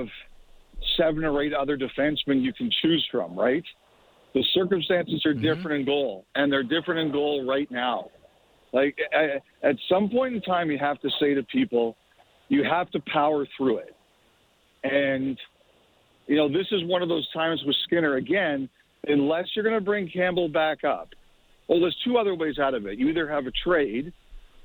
seven 0.97 1.23
or 1.23 1.41
eight 1.41 1.53
other 1.53 1.77
defensemen 1.77 2.43
you 2.43 2.53
can 2.53 2.69
choose 2.81 3.05
from, 3.11 3.37
right? 3.37 3.63
The 4.35 4.43
circumstances 4.53 5.25
are 5.25 5.33
different 5.33 5.79
in 5.79 5.85
goal, 5.85 6.25
and 6.35 6.51
they're 6.51 6.61
different 6.61 6.99
in 7.07 7.11
goal 7.11 7.47
right 7.47 7.69
now. 7.71 8.11
Like 8.71 8.95
at 9.63 9.75
some 9.89 10.09
point 10.09 10.35
in 10.35 10.41
time, 10.41 10.69
you 10.69 10.77
have 10.77 10.99
to 11.01 11.09
say 11.19 11.33
to 11.33 11.41
people, 11.43 11.97
you 12.49 12.63
have 12.63 12.91
to 12.91 12.99
power 13.11 13.47
through 13.57 13.79
it. 13.79 13.95
And, 14.83 15.37
you 16.27 16.35
know, 16.35 16.47
this 16.47 16.67
is 16.71 16.83
one 16.85 17.01
of 17.01 17.09
those 17.09 17.27
times 17.31 17.61
with 17.65 17.75
Skinner, 17.83 18.15
again, 18.15 18.69
unless 19.07 19.45
you're 19.55 19.63
going 19.63 19.75
to 19.77 19.83
bring 19.83 20.09
Campbell 20.09 20.47
back 20.49 20.83
up. 20.83 21.09
Well, 21.67 21.79
there's 21.79 21.95
two 22.05 22.17
other 22.17 22.35
ways 22.35 22.59
out 22.59 22.73
of 22.73 22.85
it. 22.87 22.97
You 22.97 23.09
either 23.09 23.27
have 23.29 23.45
a 23.45 23.51
trade, 23.63 24.11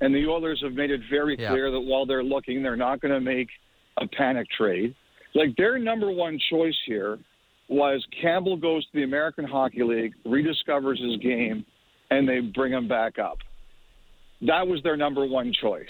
and 0.01 0.13
the 0.13 0.25
Oilers 0.27 0.61
have 0.63 0.73
made 0.73 0.91
it 0.91 1.01
very 1.09 1.35
Yeah. 1.39 1.49
clear 1.49 1.71
that 1.71 1.79
while 1.79 2.05
they're 2.05 2.23
looking, 2.23 2.63
they're 2.63 2.75
not 2.75 2.99
going 3.01 3.13
to 3.13 3.19
make 3.21 3.49
a 3.97 4.07
panic 4.07 4.47
trade. 4.57 4.95
Like 5.33 5.55
their 5.57 5.77
number 5.77 6.11
one 6.11 6.39
choice 6.49 6.77
here 6.85 7.19
was 7.67 8.05
Campbell 8.21 8.57
goes 8.57 8.83
to 8.85 8.91
the 8.93 9.03
American 9.03 9.45
Hockey 9.45 9.83
League, 9.83 10.13
rediscovers 10.25 10.99
his 10.99 11.17
game, 11.17 11.65
and 12.11 12.27
they 12.27 12.39
bring 12.39 12.71
him 12.71 12.87
back 12.87 13.19
up. 13.19 13.37
That 14.41 14.67
was 14.67 14.81
their 14.83 14.97
number 14.97 15.25
one 15.25 15.51
choice. 15.53 15.87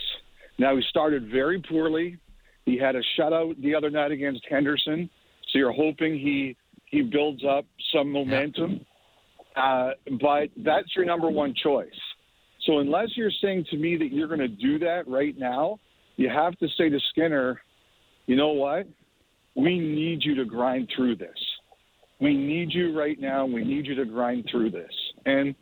Now 0.58 0.75
he 0.75 0.82
started 0.89 1.29
very 1.29 1.62
poorly. 1.62 2.17
He 2.65 2.77
had 2.77 2.95
a 2.95 3.01
shutout 3.17 3.62
the 3.62 3.75
other 3.75 3.89
night 3.89 4.12
against 4.12 4.41
Henderson, 4.50 5.10
so 5.51 5.60
you're 5.60 5.72
hoping 5.72 6.19
he 6.19 6.57
he 6.86 7.01
builds 7.01 7.43
up 7.48 7.65
some 7.93 8.12
momentum. 8.12 8.86
Uh, 9.55 9.91
but 10.19 10.50
that's 10.57 10.95
your 10.95 11.05
number 11.05 11.29
one 11.29 11.53
choice. 11.63 11.88
So 12.65 12.79
unless 12.79 13.10
you're 13.15 13.31
saying 13.41 13.65
to 13.72 13.77
me 13.77 13.95
that 13.98 14.12
you're 14.12 14.27
going 14.27 14.39
to 14.39 14.48
do 14.48 14.79
that 14.79 15.07
right 15.07 15.38
now, 15.38 15.79
you 16.17 16.29
have 16.29 16.57
to 16.60 16.67
say 16.77 16.89
to 16.89 17.00
Skinner, 17.12 17.62
you 18.25 18.36
know 18.36 18.50
what? 18.50 18.88
We 19.55 19.79
need 19.79 20.24
you 20.24 20.36
to 20.36 20.45
grind 20.45 20.91
through 20.95 21.17
this. 21.17 21.38
We 22.19 22.36
need 22.36 22.74
you 22.74 22.98
right 22.98 23.19
now. 23.19 23.45
We 23.45 23.63
need 23.63 23.86
you 23.86 23.95
to 23.95 24.05
grind 24.05 24.48
through 24.51 24.72
this. 24.72 24.91
And 25.25 25.53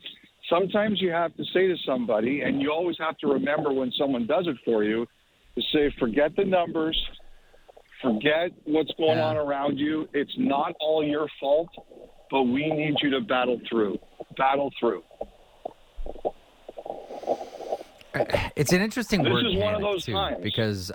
sometimes 0.49 1.01
you 1.01 1.11
have 1.11 1.35
to 1.35 1.43
say 1.53 1.67
to 1.67 1.75
somebody, 1.85 2.41
and 2.41 2.61
you 2.61 2.71
always 2.71 2.97
have 2.99 3.17
to 3.19 3.27
remember 3.27 3.73
when 3.73 3.91
someone 3.97 4.25
does 4.25 4.47
it 4.47 4.55
for 4.63 4.83
you, 4.83 5.05
to 5.55 5.61
say, 5.73 5.93
forget 5.99 6.35
the 6.35 6.45
numbers, 6.45 6.99
forget 8.01 8.51
what's 8.65 8.91
going 8.97 9.17
Yeah. 9.17 9.27
on 9.27 9.37
around 9.37 9.77
you. 9.77 10.07
It's 10.13 10.33
not 10.37 10.73
all 10.79 11.03
your 11.03 11.27
fault, 11.39 11.69
but 12.31 12.43
we 12.43 12.69
need 12.71 12.95
you 13.01 13.09
to 13.11 13.21
battle 13.21 13.59
through. 13.69 13.99
Battle 14.37 14.71
through. 14.79 15.03
It's 18.55 18.71
an 18.71 18.81
interesting 18.81 19.23
This 19.23 19.31
word 19.33 19.45
is 19.47 19.55
one 19.57 19.73
of 19.75 19.81
those 19.81 20.05
too, 20.05 20.13
times. 20.13 20.37
because 20.43 20.91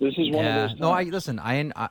This 0.00 0.14
is 0.18 0.30
one 0.30 0.44
yeah, 0.44 0.64
of 0.64 0.70
those. 0.70 0.80
no, 0.80 0.90
I 0.90 1.04
listen. 1.04 1.38
I, 1.38 1.70
I 1.76 1.88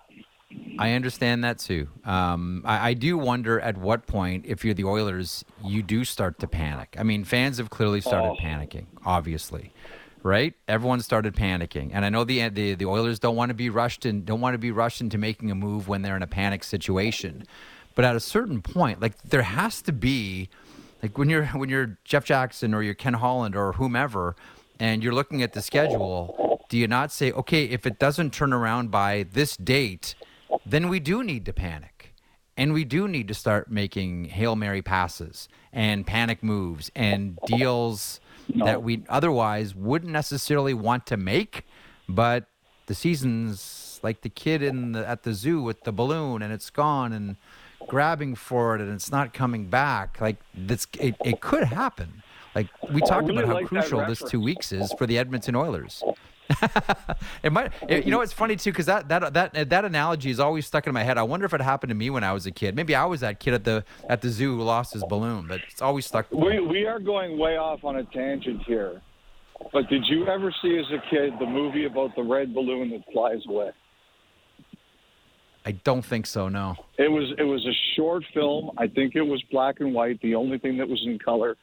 I 0.80 0.92
understand 0.94 1.44
that 1.44 1.60
too. 1.60 1.88
Um, 2.06 2.62
I, 2.66 2.90
I 2.90 2.94
do 2.94 3.18
wonder 3.18 3.60
at 3.60 3.78
what 3.78 4.06
point, 4.06 4.46
if 4.46 4.64
you're 4.64 4.74
the 4.74 4.84
Oilers, 4.86 5.44
you 5.64 5.82
do 5.82 6.04
start 6.04 6.40
to 6.40 6.48
panic. 6.48 6.96
I 7.00 7.04
mean, 7.04 7.24
fans 7.24 7.58
have 7.58 7.70
clearly 7.70 8.00
started 8.00 8.30
Oh. 8.30 8.36
panicking, 8.42 8.86
obviously. 9.06 9.72
Right? 10.24 10.54
Everyone 10.68 11.00
started 11.02 11.36
panicking, 11.36 11.92
and 11.94 12.06
I 12.06 12.10
know 12.10 12.24
the 12.24 12.50
the, 12.50 12.76
the 12.76 12.86
Oilers 12.86 13.20
don't 13.20 13.36
want 13.36 13.50
to 13.50 13.56
be 13.56 13.70
rushed 13.70 14.06
and 14.06 14.26
don't 14.26 14.42
want 14.42 14.54
to 14.54 14.60
be 14.60 14.72
rushed 14.72 15.02
into 15.02 15.18
making 15.18 15.52
a 15.52 15.56
move 15.56 15.88
when 15.88 16.02
they're 16.02 16.16
in 16.16 16.24
a 16.24 16.28
panic 16.28 16.64
situation. 16.64 17.46
But 17.96 18.06
at 18.06 18.16
a 18.16 18.20
certain 18.20 18.62
point, 18.62 19.02
like 19.02 19.22
there 19.24 19.42
has 19.42 19.82
to 19.84 19.92
be, 19.92 20.50
like 21.02 21.18
when 21.18 21.30
you're 21.30 21.46
when 21.48 21.70
you're 21.70 21.98
Jeff 22.04 22.26
Jackson 22.26 22.74
or 22.74 22.84
you're 22.84 22.94
Ken 22.94 23.16
Holland 23.16 23.56
or 23.56 23.74
whomever, 23.74 24.36
and 24.80 25.04
you're 25.04 25.14
looking 25.14 25.42
at 25.42 25.54
the 25.54 25.62
schedule, 25.62 26.66
do 26.70 26.78
you 26.78 26.88
not 26.88 27.12
say, 27.12 27.32
okay, 27.32 27.64
if 27.66 27.86
it 27.86 28.00
doesn't 28.00 28.34
turn 28.34 28.54
around 28.54 28.92
by 28.92 29.26
this 29.32 29.58
date, 29.58 30.16
then 30.66 30.90
we 30.90 31.00
do 31.00 31.24
need 31.24 31.46
to 31.46 31.54
panic. 31.54 32.14
And 32.56 32.74
we 32.74 32.86
do 32.86 33.08
need 33.08 33.28
to 33.28 33.34
start 33.36 33.70
making 33.70 34.26
Hail 34.26 34.56
Mary 34.56 34.82
passes 34.82 35.48
and 35.72 36.08
panic 36.08 36.42
moves 36.42 36.92
and 36.96 37.38
deals 37.46 38.20
no. 38.54 38.66
that 38.66 38.84
we 38.84 39.04
otherwise 39.10 39.76
wouldn't 39.76 40.12
necessarily 40.12 40.74
want 40.74 41.06
to 41.08 41.18
make. 41.18 41.66
But 42.10 42.46
the 42.88 42.96
season's 42.96 44.00
like 44.04 44.22
the 44.22 44.30
kid 44.30 44.62
in 44.62 44.94
the, 44.94 45.08
at 45.08 45.24
the 45.24 45.34
zoo 45.34 45.62
with 45.62 45.84
the 45.84 45.92
balloon 45.92 46.42
and 46.42 46.54
it's 46.54 46.70
gone 46.70 47.12
and 47.14 47.36
grabbing 47.88 48.36
for 48.36 48.76
it 48.76 48.82
and 48.82 48.94
it's 48.94 49.12
not 49.12 49.34
coming 49.34 49.66
back. 49.66 50.20
Like 50.22 50.38
this, 50.54 50.88
it, 51.00 51.16
it 51.24 51.42
could 51.42 51.66
happen. 51.66 52.24
Like 52.56 52.68
we 52.92 53.02
talked 53.02 53.28
really 53.28 53.44
about 53.44 53.48
how 53.48 53.54
like 53.56 53.68
crucial 53.68 54.06
this 54.06 54.22
two 54.22 54.42
weeks 54.42 54.72
is 54.72 54.92
for 54.94 55.06
the 55.06 55.18
Edmonton 55.18 55.56
Oilers. 55.56 56.04
It 57.44 57.52
might, 57.52 57.72
it, 57.90 58.06
you 58.06 58.12
know, 58.12 58.22
it's 58.22 58.34
funny 58.34 58.56
too 58.56 58.72
because 58.72 58.86
that 58.86 59.10
that 59.10 59.34
that 59.34 59.70
that 59.70 59.86
analogy 59.86 60.30
is 60.30 60.40
always 60.40 60.66
stuck 60.66 60.88
in 60.88 60.94
my 60.94 61.04
head. 61.04 61.18
I 61.18 61.24
wonder 61.24 61.46
if 61.46 61.54
it 61.54 61.62
happened 61.62 61.90
to 61.90 61.96
me 61.96 62.10
when 62.10 62.24
I 62.24 62.34
was 62.34 62.46
a 62.46 62.52
kid. 62.52 62.76
Maybe 62.76 62.96
I 62.96 63.06
was 63.06 63.20
that 63.22 63.40
kid 63.40 63.54
at 63.54 63.64
the 63.64 63.84
at 64.10 64.22
the 64.22 64.30
zoo 64.30 64.56
who 64.56 64.64
lost 64.64 64.94
his 64.94 65.04
balloon, 65.04 65.46
but 65.48 65.62
it's 65.70 65.82
always 65.82 66.06
stuck. 66.06 66.32
We 66.32 66.60
we 66.60 66.86
are 66.86 67.00
going 67.00 67.38
way 67.38 67.58
off 67.58 67.84
on 67.84 67.98
a 67.98 68.04
tangent 68.04 68.64
here. 68.66 69.02
But 69.74 69.90
did 69.90 70.04
you 70.08 70.28
ever 70.28 70.54
see 70.62 70.78
as 70.78 70.86
a 70.92 71.02
kid 71.10 71.34
the 71.40 71.46
movie 71.46 71.86
about 71.86 72.16
the 72.16 72.24
red 72.24 72.54
balloon 72.54 72.92
that 72.92 73.04
flies 73.12 73.42
away? 73.48 73.72
I 75.66 75.72
don't 75.72 76.06
think 76.06 76.26
so. 76.26 76.48
No. 76.48 76.76
It 76.98 77.12
was 77.12 77.34
it 77.38 77.44
was 77.44 77.66
a 77.66 77.76
short 77.96 78.24
film. 78.34 78.72
I 78.78 78.88
think 78.88 79.16
it 79.16 79.22
was 79.22 79.44
black 79.52 79.82
and 79.82 79.94
white. 79.94 80.22
The 80.22 80.36
only 80.36 80.60
thing 80.60 80.78
that 80.78 80.88
was 80.88 81.02
in 81.06 81.20
color 81.20 81.58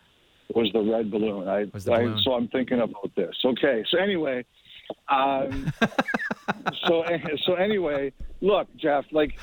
was 0.54 0.70
the 0.74 0.82
red 0.82 1.10
balloon. 1.10 1.48
I, 1.48 1.66
was 1.72 1.84
the 1.84 1.92
balloon. 1.92 2.18
I 2.18 2.22
so 2.22 2.32
I'm 2.32 2.48
thinking 2.48 2.80
about 2.80 3.10
this. 3.16 3.34
Okay. 3.42 3.82
So 3.90 3.98
anyway, 3.98 4.44
um, 5.08 5.72
so 6.86 7.04
so 7.44 7.54
anyway, 7.54 8.12
look, 8.40 8.68
Jeff. 8.76 9.04
Like, 9.12 9.38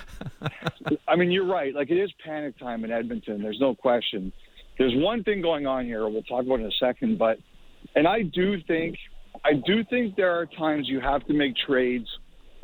I 1.08 1.16
mean, 1.16 1.32
you're 1.32 1.48
right. 1.48 1.74
Like, 1.74 1.90
it 1.90 1.98
is 1.98 2.12
panic 2.24 2.58
time 2.58 2.84
in 2.84 2.92
Edmonton. 2.92 3.42
There's 3.42 3.60
no 3.60 3.76
question. 3.76 4.32
There's 4.78 4.94
one 4.96 5.24
thing 5.24 5.42
going 5.42 5.68
on 5.68 5.86
here. 5.86 6.08
We'll 6.08 6.24
talk 6.24 6.46
about 6.46 6.60
in 6.60 6.66
a 6.66 6.72
second, 6.80 7.18
but 7.18 7.38
and 7.96 8.08
I 8.08 8.24
do 8.24 8.62
think 8.68 8.98
I 9.44 9.54
do 9.54 9.84
think 9.84 10.16
there 10.16 10.40
are 10.40 10.46
times 10.46 10.88
you 10.88 11.00
have 11.00 11.26
to 11.28 11.34
make 11.34 11.56
trades 11.56 12.08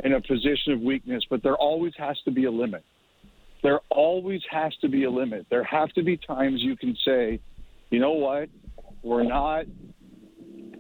in 0.04 0.14
a 0.14 0.22
position 0.22 0.74
of 0.74 0.82
weakness, 0.82 1.24
but 1.30 1.42
there 1.44 1.56
always 1.56 1.94
has 1.98 2.18
to 2.26 2.32
be 2.32 2.46
a 2.46 2.52
limit. 2.52 2.84
There 3.64 3.80
always 3.90 4.42
has 4.52 4.76
to 4.82 4.90
be 4.90 5.06
a 5.06 5.10
limit. 5.10 5.48
There 5.50 5.64
have 5.64 5.90
to 5.94 6.04
be 6.04 6.18
times 6.18 6.62
you 6.62 6.78
can 6.78 6.96
say, 7.04 7.40
you 7.90 8.00
know 8.00 8.12
what, 8.12 8.50
we're 9.02 9.24
not 9.24 9.66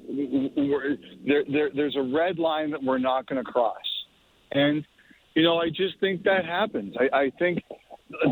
there, 0.07 1.43
there, 1.51 1.69
there's 1.75 1.95
a 1.95 2.01
red 2.01 2.39
line 2.39 2.71
that 2.71 2.83
we're 2.83 2.97
not 2.97 3.27
going 3.27 3.43
to 3.43 3.49
cross. 3.49 3.75
And, 4.51 4.85
you 5.35 5.43
know, 5.43 5.57
I 5.57 5.69
just 5.69 5.99
think 5.99 6.23
that 6.23 6.45
happens. 6.45 6.95
I, 6.99 7.17
I 7.17 7.31
think, 7.37 7.59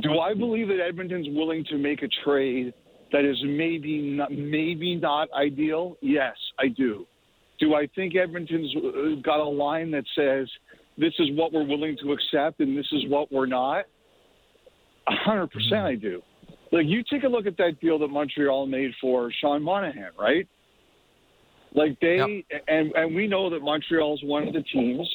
do 0.01 0.20
I 0.20 0.34
believe 0.34 0.67
that 0.70 0.79
Edmonton's 0.79 1.27
willing 1.32 1.65
to 1.65 1.77
make 1.77 2.01
a 2.01 2.08
trade 2.24 2.74
that 3.12 3.25
is 3.25 3.38
maybe 3.44 4.01
not, 4.01 4.32
maybe 4.32 4.96
not 4.96 5.27
ideal? 5.34 5.98
Yes, 6.01 6.36
I 6.60 6.67
do. 6.70 7.05
Do 7.60 7.75
I 7.75 7.88
think 7.96 8.15
Edmonton's 8.15 8.74
got 9.24 9.39
a 9.39 9.48
line 9.48 9.91
that 9.91 10.03
says 10.15 10.50
this 10.98 11.13
is 11.20 11.29
what 11.34 11.53
we're 11.53 11.65
willing 11.65 11.98
to 12.03 12.12
accept 12.12 12.60
and 12.60 12.77
this 12.77 12.88
is 12.91 13.03
what 13.08 13.32
we're 13.32 13.46
not? 13.46 13.86
Hundred 15.08 15.51
percent, 15.51 15.74
mm-hmm. 15.74 15.86
I 15.86 15.96
do. 15.96 16.22
Like 16.72 16.86
you 16.88 17.03
take 17.10 17.24
a 17.24 17.27
look 17.27 17.46
at 17.46 17.58
that 17.58 17.79
deal 17.79 18.00
that 18.00 18.08
Montreal 18.08 18.65
made 18.65 18.91
for 19.00 19.32
Sean 19.39 19.62
Monahan, 19.62 20.10
right? 20.20 20.48
Like 21.75 22.00
they 22.00 22.17
yep. 22.17 22.62
and 22.67 22.94
and 22.96 23.13
we 23.13 23.27
know 23.27 23.50
that 23.50 23.62
Montreal 23.62 24.13
is 24.13 24.24
one 24.24 24.48
of 24.48 24.53
the 24.53 24.63
teams 24.63 25.13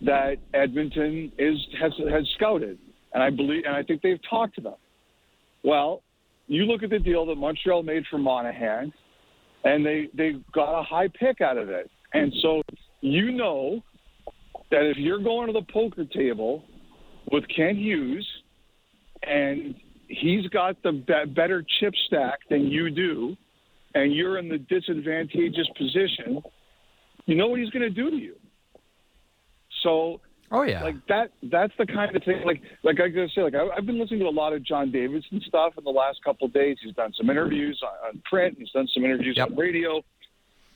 that 0.00 0.36
Edmonton 0.54 1.30
is 1.38 1.58
has 1.78 1.92
has 2.10 2.26
scouted, 2.34 2.78
and 3.12 3.22
I 3.22 3.28
believe 3.28 3.64
and 3.66 3.76
I 3.76 3.82
think 3.82 4.00
they've 4.00 4.20
talked 4.28 4.54
to 4.54 4.62
them. 4.62 4.74
Well, 5.62 6.02
you 6.46 6.64
look 6.64 6.82
at 6.82 6.90
the 6.90 6.98
deal 6.98 7.26
that 7.26 7.36
Montreal 7.36 7.82
made 7.82 8.04
for 8.10 8.16
Monahan, 8.16 8.92
and 9.64 9.84
they 9.84 10.08
they 10.16 10.36
got 10.52 10.80
a 10.80 10.82
high 10.82 11.08
pick 11.08 11.42
out 11.42 11.58
of 11.58 11.68
it, 11.68 11.90
and 12.14 12.32
so 12.40 12.62
you 13.02 13.30
know 13.30 13.82
that 14.70 14.88
if 14.88 14.96
you're 14.96 15.22
going 15.22 15.48
to 15.48 15.52
the 15.52 15.66
poker 15.70 16.06
table 16.06 16.64
with 17.30 17.44
Kent 17.54 17.76
Hughes, 17.76 18.26
and 19.22 19.74
he's 20.08 20.46
got 20.48 20.82
the 20.82 20.92
be- 20.92 21.32
better 21.34 21.62
chip 21.80 21.92
stack 22.06 22.38
than 22.48 22.68
you 22.68 22.90
do 22.90 23.36
and 23.94 24.12
you're 24.12 24.38
in 24.38 24.48
the 24.48 24.58
disadvantageous 24.58 25.68
position, 25.76 26.42
you 27.26 27.36
know 27.36 27.48
what 27.48 27.60
he's 27.60 27.70
going 27.70 27.82
to 27.82 27.90
do 27.90 28.10
to 28.10 28.16
you. 28.16 28.34
So, 29.82 30.20
oh 30.50 30.62
yeah, 30.62 30.82
like 30.82 31.06
that. 31.08 31.30
That's 31.42 31.72
the 31.78 31.86
kind 31.86 32.14
of 32.14 32.22
thing. 32.22 32.42
Like, 32.44 32.62
like 32.84 33.00
I 33.00 33.08
gotta 33.08 33.28
say, 33.34 33.42
like 33.42 33.54
I, 33.54 33.74
have 33.74 33.86
been 33.86 33.98
listening 33.98 34.20
to 34.20 34.26
a 34.26 34.30
lot 34.30 34.52
of 34.52 34.64
John 34.64 34.92
Davidson 34.92 35.40
stuff 35.46 35.74
in 35.76 35.84
the 35.84 35.90
last 35.90 36.22
couple 36.24 36.46
of 36.46 36.52
days. 36.52 36.76
He's 36.82 36.94
done 36.94 37.12
some 37.16 37.30
interviews 37.30 37.80
on, 37.82 38.08
on 38.08 38.22
print. 38.24 38.56
He's 38.58 38.70
done 38.70 38.88
some 38.94 39.04
interviews 39.04 39.34
yep. 39.36 39.50
on 39.50 39.56
radio, 39.56 40.02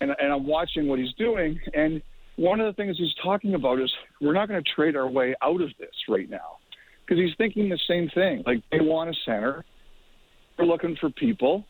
and 0.01 0.11
and 0.19 0.33
I'm 0.33 0.47
watching 0.47 0.89
what 0.89 0.99
he's 0.99 1.13
doing. 1.15 1.61
And 1.75 2.03
one 2.37 2.61
of 2.61 2.67
the 2.67 2.73
things 2.73 2.97
he's 2.99 3.15
talking 3.23 3.55
about 3.55 3.81
is 3.81 3.93
we're 4.21 4.33
not 4.33 4.49
going 4.49 4.63
to 4.63 4.71
trade 4.75 4.97
our 4.97 5.09
way 5.09 5.35
out 5.43 5.61
of 5.61 5.71
this 5.79 5.95
right 6.09 6.29
now 6.29 6.59
because 7.05 7.23
he's 7.23 7.35
thinking 7.39 7.69
the 7.69 7.79
same 7.89 8.09
thing. 8.15 8.43
Like 8.45 8.63
they 8.73 8.81
want 8.81 9.11
a 9.11 9.15
center. 9.25 9.65
They're 10.57 10.67
looking 10.67 10.97
for 11.01 11.11
people 11.11 11.65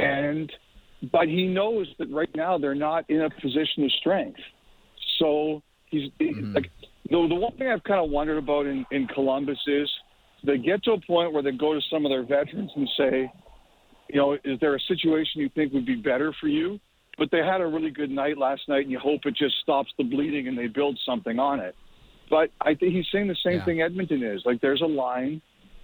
and 0.00 0.52
but 1.12 1.28
he 1.28 1.46
knows 1.46 1.86
that 1.98 2.10
right 2.10 2.28
now 2.34 2.58
they're 2.58 2.74
not 2.74 3.08
in 3.08 3.22
a 3.22 3.30
position 3.30 3.84
of 3.84 3.92
strength. 4.00 4.40
So 5.18 5.62
he's 5.86 6.10
mm-hmm. 6.20 6.54
like 6.54 6.70
the 7.08 7.26
the 7.28 7.34
one 7.34 7.56
thing 7.56 7.68
I've 7.68 7.84
kind 7.84 8.04
of 8.04 8.10
wondered 8.10 8.38
about 8.38 8.66
in, 8.66 8.84
in 8.90 9.06
Columbus 9.08 9.58
is 9.66 9.88
they 10.44 10.58
get 10.58 10.82
to 10.84 10.92
a 10.92 11.00
point 11.00 11.32
where 11.32 11.42
they 11.42 11.52
go 11.52 11.74
to 11.74 11.80
some 11.90 12.04
of 12.06 12.10
their 12.10 12.22
veterans 12.22 12.70
and 12.74 12.88
say, 12.96 13.32
you 14.08 14.16
know, 14.16 14.32
is 14.44 14.58
there 14.60 14.74
a 14.74 14.80
situation 14.80 15.40
you 15.40 15.50
think 15.54 15.72
would 15.72 15.86
be 15.86 15.96
better 15.96 16.34
for 16.40 16.48
you? 16.48 16.78
But 17.18 17.30
they 17.30 17.38
had 17.38 17.60
a 17.60 17.66
really 17.66 17.90
good 17.90 18.10
night 18.10 18.38
last 18.38 18.62
night, 18.68 18.82
and 18.82 18.90
you 18.90 18.98
hope 18.98 19.20
it 19.26 19.36
just 19.36 19.54
stops 19.62 19.90
the 19.98 20.04
bleeding 20.04 20.48
and 20.48 20.56
they 20.56 20.68
build 20.68 20.98
something 21.04 21.38
on 21.38 21.60
it. 21.60 21.74
But 22.30 22.50
I 22.60 22.74
think 22.74 22.94
he's 22.94 23.06
saying 23.12 23.28
the 23.28 23.36
same 23.44 23.58
yeah. 23.58 23.64
thing 23.64 23.82
Edmonton 23.82 24.22
is. 24.22 24.42
Like 24.46 24.60
there's 24.60 24.80
a 24.80 24.86
line 24.86 25.42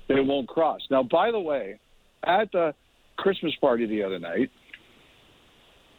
they 0.09 0.21
won't 0.21 0.49
cross. 0.49 0.81
Now, 0.91 1.03
by 1.03 1.31
the 1.31 1.41
way, 1.41 1.81
at 2.25 2.51
the 2.53 2.73
Christmas 3.17 3.55
party 3.61 3.87
the 3.87 4.03
other 4.03 4.19
night, 4.19 4.51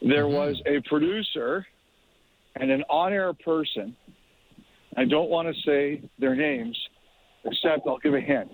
there 0.02 0.26
mm-hmm. 0.26 0.36
was 0.36 0.62
a 0.66 0.82
producer 0.88 1.66
and 2.56 2.72
an 2.72 2.84
on 2.90 3.14
air 3.14 3.34
person. 3.34 3.96
I 4.96 5.06
don't 5.06 5.30
want 5.30 5.48
to 5.48 5.62
say 5.62 6.10
their 6.20 6.36
names, 6.36 6.78
except 7.46 7.88
I'll 7.88 8.00
give 8.00 8.14
a 8.14 8.22
hint. 8.22 8.52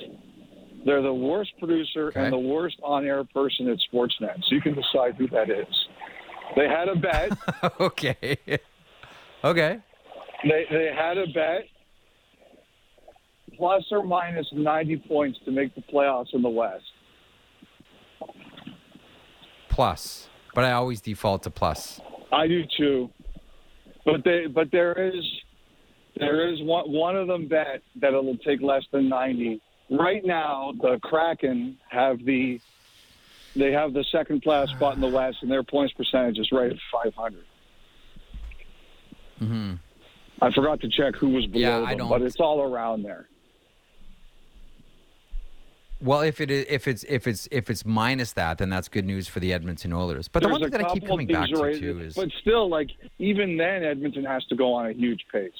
They're 0.86 1.02
the 1.02 1.14
worst 1.14 1.52
producer 1.60 2.08
okay. 2.08 2.24
and 2.24 2.34
the 2.34 2.38
worst 2.38 2.78
on 2.84 3.06
air 3.06 3.24
person 3.24 3.70
at 3.70 3.78
Sportsnet. 3.92 4.44
So 4.44 4.56
you 4.56 4.62
can 4.62 4.76
decide 4.76 5.16
who 5.18 5.28
that 5.30 5.50
is. 5.50 5.68
They 6.56 6.68
had 6.68 6.90
a 6.90 6.96
bet. 6.96 7.38
okay. 7.80 8.38
Okay. 9.44 9.80
They, 10.44 10.66
they 10.70 10.92
had 10.96 11.18
a 11.18 11.28
bet 11.28 11.66
plus 13.58 13.84
or 13.92 14.04
minus 14.04 14.48
90 14.52 14.98
points 15.08 15.40
to 15.46 15.52
make 15.52 15.74
the 15.76 15.82
playoffs 15.82 16.34
in 16.34 16.42
the 16.42 16.50
West 16.50 16.84
plus, 19.74 20.30
but 20.54 20.64
I 20.64 20.74
always 20.74 21.02
default 21.02 21.44
to 21.44 21.50
plus. 21.50 22.00
I 22.32 22.48
do 22.48 22.64
too, 22.78 23.10
but 24.06 24.24
they 24.24 24.46
but 24.46 24.72
there 24.72 24.94
is 24.94 25.24
there 26.16 26.48
is 26.52 26.62
one 26.62 26.92
one 26.92 27.16
of 27.16 27.28
them 27.28 27.48
bet 27.48 27.82
that 28.00 28.10
it'll 28.10 28.38
take 28.38 28.62
less 28.62 28.84
than 28.92 29.10
ninety. 29.10 29.62
Right 29.90 30.24
now, 30.24 30.74
the 30.80 31.00
Kraken 31.02 31.78
have 31.90 32.24
the 32.24 32.60
they 33.56 33.72
have 33.72 33.94
the 33.94 34.06
second 34.12 34.44
class 34.44 34.70
spot 34.70 34.96
in 34.96 35.02
the 35.02 35.08
West, 35.08 35.38
and 35.42 35.52
their 35.52 35.64
points 35.64 35.94
percentage 35.94 36.38
is 36.38 36.50
right 36.52 36.72
at 36.72 36.78
five 36.92 37.14
hundred. 37.16 37.46
Mm-hmm. 39.42 39.74
I 40.42 40.52
forgot 40.52 40.82
to 40.82 40.90
check 40.90 41.16
who 41.16 41.30
was 41.30 41.46
below 41.48 41.84
yeah, 41.84 41.96
them, 41.96 42.10
but 42.10 42.22
it's 42.22 42.40
all 42.40 42.62
around 42.62 43.04
there. 43.04 43.28
Well, 46.04 46.20
if 46.20 46.42
it 46.42 46.52
is, 46.52 46.66
if 46.68 46.86
it's 46.86 47.06
if 47.06 47.28
it's 47.28 47.48
if 47.50 47.70
it's 47.70 47.86
minus 47.86 48.34
that, 48.34 48.58
then 48.58 48.70
that's 48.70 48.90
good 48.90 49.06
news 49.06 49.30
for 49.30 49.40
the 49.40 49.54
Edmonton 49.54 49.94
Oilers. 49.94 50.28
But 50.28 50.42
There's 50.44 50.50
the 50.50 50.52
one 50.52 50.62
thing 50.62 50.72
that 50.72 50.90
I 50.90 50.94
keep 50.94 51.08
coming 51.08 51.28
back 51.28 51.48
to 51.50 51.62
right, 51.62 51.80
too 51.80 52.02
is, 52.02 52.14
but 52.14 52.28
still, 52.42 52.70
like 52.70 52.90
even 53.20 53.56
then, 53.56 53.86
Edmonton 53.86 54.26
has 54.26 54.44
to 54.48 54.56
go 54.56 54.74
on 54.74 54.88
a 54.88 54.94
huge 54.94 55.22
pace. 55.32 55.52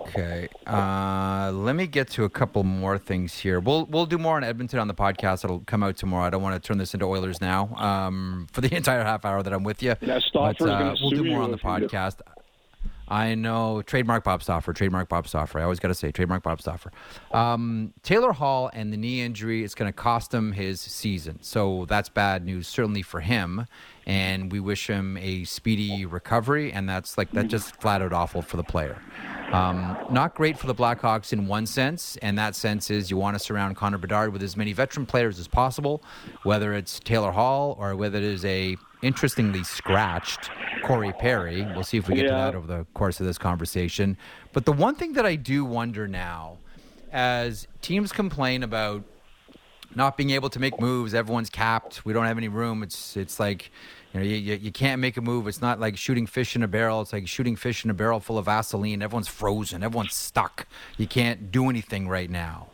Okay. 0.00 0.48
Uh, 0.66 1.52
let 1.54 1.76
me 1.76 1.86
get 1.86 2.08
to 2.08 2.24
a 2.24 2.30
couple 2.30 2.64
more 2.64 2.98
things 2.98 3.38
here. 3.38 3.60
We'll 3.60 3.86
we'll 3.86 4.06
do 4.06 4.18
more 4.18 4.36
on 4.36 4.42
Edmonton 4.42 4.80
on 4.80 4.88
the 4.88 4.94
podcast. 4.94 5.44
It'll 5.44 5.60
come 5.60 5.84
out 5.84 5.96
tomorrow. 5.96 6.26
I 6.26 6.30
don't 6.30 6.42
want 6.42 6.60
to 6.60 6.66
turn 6.66 6.78
this 6.78 6.92
into 6.92 7.06
Oilers 7.06 7.40
now 7.40 7.72
um, 7.76 8.48
for 8.52 8.62
the 8.62 8.74
entire 8.76 9.04
half 9.04 9.24
hour 9.24 9.44
that 9.44 9.52
I'm 9.52 9.62
with 9.62 9.80
you. 9.80 9.94
Yeah, 10.00 10.18
but, 10.34 10.60
uh, 10.60 10.96
we'll 11.00 11.10
do 11.10 11.24
more 11.24 11.42
on 11.42 11.52
the 11.52 11.58
podcast. 11.58 12.16
I 13.08 13.34
know. 13.34 13.82
Trademark 13.82 14.24
Bob 14.24 14.42
Stauffer. 14.42 14.72
Trademark 14.72 15.08
Bob 15.08 15.26
Stauffer. 15.26 15.58
I 15.58 15.62
always 15.62 15.80
got 15.80 15.88
to 15.88 15.94
say 15.94 16.12
trademark 16.12 16.42
Bob 16.42 16.60
Stauffer. 16.60 16.92
Um, 17.32 17.94
Taylor 18.02 18.32
Hall 18.32 18.70
and 18.72 18.92
the 18.92 18.96
knee 18.96 19.22
injury, 19.22 19.64
it's 19.64 19.74
going 19.74 19.88
to 19.88 19.96
cost 19.96 20.32
him 20.32 20.52
his 20.52 20.80
season. 20.80 21.38
So 21.42 21.86
that's 21.88 22.08
bad 22.08 22.44
news, 22.44 22.68
certainly 22.68 23.02
for 23.02 23.20
him. 23.20 23.66
And 24.06 24.52
we 24.52 24.60
wish 24.60 24.88
him 24.88 25.16
a 25.18 25.44
speedy 25.44 26.06
recovery. 26.06 26.72
And 26.72 26.88
that's 26.88 27.18
like, 27.18 27.30
that 27.32 27.48
just 27.48 27.80
flat 27.80 28.02
out 28.02 28.12
awful 28.12 28.42
for 28.42 28.56
the 28.56 28.64
player. 28.64 29.00
Um, 29.52 29.96
not 30.10 30.34
great 30.34 30.58
for 30.58 30.66
the 30.66 30.74
Blackhawks 30.74 31.32
in 31.32 31.46
one 31.46 31.64
sense, 31.64 32.18
and 32.20 32.36
that 32.36 32.54
sense 32.54 32.90
is 32.90 33.10
you 33.10 33.16
want 33.16 33.34
to 33.34 33.38
surround 33.38 33.76
Connor 33.76 33.96
Bedard 33.96 34.30
with 34.30 34.42
as 34.42 34.58
many 34.58 34.74
veteran 34.74 35.06
players 35.06 35.38
as 35.38 35.48
possible, 35.48 36.02
whether 36.42 36.74
it's 36.74 37.00
Taylor 37.00 37.32
Hall 37.32 37.74
or 37.80 37.96
whether 37.96 38.18
it 38.18 38.24
is 38.24 38.44
a 38.44 38.76
interestingly 39.02 39.64
scratched 39.64 40.50
Corey 40.82 41.12
Perry. 41.12 41.64
We'll 41.64 41.84
see 41.84 41.98
if 41.98 42.08
we 42.08 42.16
get 42.16 42.26
yeah. 42.26 42.30
to 42.30 42.36
that 42.36 42.54
over 42.54 42.66
the 42.66 42.86
course 42.94 43.20
of 43.20 43.26
this 43.26 43.38
conversation. 43.38 44.16
But 44.52 44.64
the 44.64 44.72
one 44.72 44.94
thing 44.94 45.12
that 45.14 45.26
I 45.26 45.36
do 45.36 45.64
wonder 45.64 46.08
now, 46.08 46.58
as 47.12 47.66
teams 47.80 48.12
complain 48.12 48.62
about 48.62 49.04
not 49.94 50.16
being 50.16 50.30
able 50.30 50.50
to 50.50 50.60
make 50.60 50.80
moves, 50.80 51.14
everyone's 51.14 51.50
capped. 51.50 52.04
We 52.04 52.12
don't 52.12 52.26
have 52.26 52.38
any 52.38 52.48
room. 52.48 52.82
It's 52.82 53.16
it's 53.16 53.40
like 53.40 53.70
you 54.12 54.20
know 54.20 54.26
you, 54.26 54.54
you 54.54 54.72
can't 54.72 55.00
make 55.00 55.16
a 55.16 55.20
move. 55.20 55.46
It's 55.48 55.60
not 55.60 55.80
like 55.80 55.96
shooting 55.96 56.26
fish 56.26 56.54
in 56.56 56.62
a 56.62 56.68
barrel. 56.68 57.00
It's 57.00 57.12
like 57.12 57.26
shooting 57.26 57.56
fish 57.56 57.84
in 57.84 57.90
a 57.90 57.94
barrel 57.94 58.20
full 58.20 58.38
of 58.38 58.44
Vaseline. 58.46 59.02
Everyone's 59.02 59.28
frozen. 59.28 59.82
Everyone's 59.82 60.14
stuck. 60.14 60.66
You 60.96 61.06
can't 61.06 61.50
do 61.50 61.70
anything 61.70 62.08
right 62.08 62.30
now. 62.30 62.68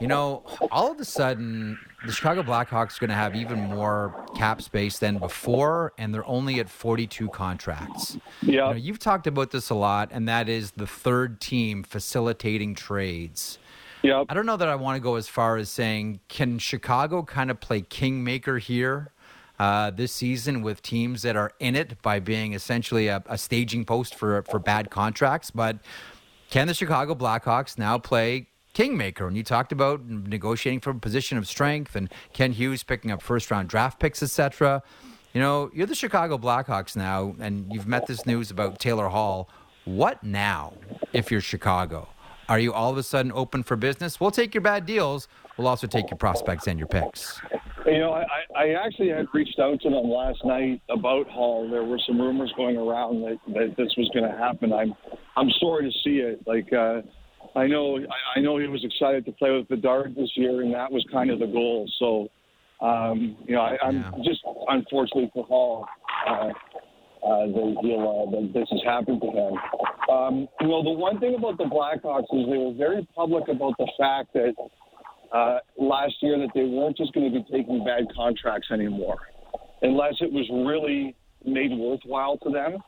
You 0.00 0.06
know, 0.06 0.42
all 0.70 0.92
of 0.92 1.00
a 1.00 1.04
sudden, 1.04 1.78
the 2.04 2.12
Chicago 2.12 2.42
Blackhawks 2.42 2.96
are 2.96 3.00
going 3.00 3.10
to 3.10 3.14
have 3.14 3.34
even 3.34 3.58
more 3.60 4.14
cap 4.36 4.62
space 4.62 4.98
than 4.98 5.18
before, 5.18 5.92
and 5.98 6.14
they're 6.14 6.26
only 6.26 6.60
at 6.60 6.68
42 6.68 7.28
contracts. 7.28 8.16
Yeah. 8.42 8.50
You 8.50 8.56
know, 8.58 8.72
you've 8.72 8.98
talked 8.98 9.26
about 9.26 9.50
this 9.50 9.70
a 9.70 9.74
lot, 9.74 10.10
and 10.12 10.28
that 10.28 10.48
is 10.48 10.72
the 10.72 10.86
third 10.86 11.40
team 11.40 11.82
facilitating 11.82 12.74
trades. 12.74 13.58
Yep. 14.02 14.26
I 14.28 14.34
don't 14.34 14.46
know 14.46 14.56
that 14.56 14.68
I 14.68 14.76
want 14.76 14.96
to 14.96 15.00
go 15.00 15.16
as 15.16 15.28
far 15.28 15.56
as 15.56 15.68
saying, 15.68 16.20
can 16.28 16.58
Chicago 16.58 17.22
kind 17.22 17.50
of 17.50 17.60
play 17.60 17.82
kingmaker 17.82 18.58
here 18.58 19.12
uh, 19.58 19.90
this 19.90 20.12
season 20.12 20.62
with 20.62 20.80
teams 20.80 21.22
that 21.22 21.36
are 21.36 21.52
in 21.60 21.76
it 21.76 22.00
by 22.00 22.18
being 22.18 22.54
essentially 22.54 23.08
a, 23.08 23.22
a 23.26 23.36
staging 23.36 23.84
post 23.84 24.14
for, 24.14 24.42
for 24.44 24.58
bad 24.58 24.90
contracts? 24.90 25.50
But 25.50 25.78
can 26.48 26.66
the 26.66 26.74
Chicago 26.74 27.14
Blackhawks 27.14 27.76
now 27.76 27.98
play 27.98 28.46
kingmaker. 28.72 29.26
And 29.26 29.36
you 29.36 29.42
talked 29.42 29.72
about 29.72 30.04
negotiating 30.06 30.80
from 30.80 30.96
a 30.96 31.00
position 31.00 31.38
of 31.38 31.46
strength 31.46 31.96
and 31.96 32.12
Kent 32.32 32.54
Hughes 32.54 32.82
picking 32.82 33.10
up 33.10 33.22
first 33.22 33.50
round 33.50 33.68
draft 33.68 33.98
picks, 33.98 34.22
etc. 34.22 34.82
You 35.32 35.40
know, 35.40 35.70
you're 35.72 35.86
the 35.86 35.94
Chicago 35.94 36.38
Blackhawks 36.38 36.96
now, 36.96 37.36
and 37.38 37.72
you've 37.72 37.86
met 37.86 38.06
this 38.06 38.26
news 38.26 38.50
about 38.50 38.78
Taylor 38.80 39.08
Hall. 39.08 39.48
What 39.84 40.22
now 40.24 40.74
if 41.12 41.30
you're 41.30 41.40
Chicago? 41.40 42.08
Are 42.48 42.58
you 42.58 42.72
all 42.72 42.90
of 42.90 42.98
a 42.98 43.04
sudden 43.04 43.30
open 43.30 43.62
for 43.62 43.76
business? 43.76 44.18
We'll 44.18 44.32
take 44.32 44.54
your 44.54 44.60
bad 44.60 44.84
deals. 44.84 45.28
We'll 45.56 45.68
also 45.68 45.86
take 45.86 46.10
your 46.10 46.18
prospects 46.18 46.66
and 46.66 46.80
your 46.80 46.88
picks. 46.88 47.40
You 47.86 47.98
know, 47.98 48.12
I, 48.12 48.24
I 48.56 48.68
actually 48.84 49.10
had 49.10 49.26
reached 49.32 49.58
out 49.60 49.80
to 49.82 49.90
them 49.90 50.10
last 50.10 50.44
night 50.44 50.82
about 50.90 51.28
Hall. 51.28 51.70
There 51.70 51.84
were 51.84 52.00
some 52.06 52.20
rumors 52.20 52.52
going 52.56 52.76
around 52.76 53.22
that, 53.22 53.38
that 53.54 53.76
this 53.76 53.94
was 53.96 54.10
going 54.12 54.28
to 54.28 54.36
happen. 54.36 54.72
I'm 54.72 54.94
I'm 55.36 55.50
sorry 55.60 55.90
to 55.90 55.98
see 56.02 56.18
it. 56.18 56.42
Like 56.46 56.72
uh, 56.72 57.02
I 57.56 57.66
know 57.66 57.98
I 58.36 58.40
know 58.40 58.58
he 58.58 58.68
was 58.68 58.84
excited 58.84 59.24
to 59.26 59.32
play 59.32 59.50
with 59.50 59.68
Bedard 59.68 60.14
this 60.14 60.30
year, 60.36 60.62
and 60.62 60.72
that 60.74 60.90
was 60.90 61.04
kind 61.12 61.30
of 61.30 61.40
the 61.40 61.46
goal. 61.46 61.90
So, 61.98 62.28
um, 62.84 63.36
you 63.46 63.56
know, 63.56 63.62
I, 63.62 63.76
I'm 63.82 63.96
yeah. 63.96 64.10
just 64.24 64.40
unfortunately 64.68 65.30
for 65.34 65.44
Hall 65.44 65.86
uh, 66.28 66.32
uh, 66.32 67.46
that, 67.46 67.76
he'll, 67.82 68.28
uh, 68.28 68.30
that 68.30 68.52
this 68.54 68.68
has 68.70 68.80
happened 68.84 69.20
to 69.20 69.28
him. 69.28 69.54
Um, 70.08 70.48
you 70.60 70.68
know, 70.68 70.82
the 70.82 70.90
one 70.90 71.18
thing 71.18 71.34
about 71.36 71.58
the 71.58 71.64
Blackhawks 71.64 72.32
is 72.32 72.46
they 72.48 72.56
were 72.56 72.74
very 72.76 73.06
public 73.14 73.48
about 73.48 73.74
the 73.78 73.90
fact 73.98 74.32
that 74.34 74.54
uh, 75.32 75.58
last 75.78 76.14
year 76.22 76.38
that 76.38 76.50
they 76.54 76.64
weren't 76.64 76.96
just 76.96 77.12
going 77.12 77.32
to 77.32 77.38
be 77.40 77.44
taking 77.50 77.84
bad 77.84 78.04
contracts 78.14 78.68
anymore, 78.72 79.18
unless 79.82 80.14
it 80.20 80.32
was 80.32 80.48
really 80.66 81.16
made 81.44 81.70
worthwhile 81.72 82.38
to 82.38 82.50
them 82.50 82.78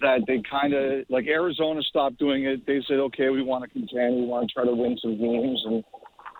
that 0.00 0.20
they 0.26 0.42
kind 0.48 0.74
of 0.74 1.04
like 1.08 1.26
Arizona 1.26 1.80
stopped 1.82 2.18
doing 2.18 2.44
it. 2.44 2.66
They 2.66 2.80
said, 2.86 2.98
okay, 2.98 3.30
we 3.30 3.42
want 3.42 3.64
to 3.64 3.70
contend, 3.70 4.16
we 4.16 4.26
want 4.26 4.48
to 4.48 4.54
try 4.54 4.64
to 4.64 4.74
win 4.74 4.98
some 5.00 5.18
games, 5.18 5.62
and 5.66 5.84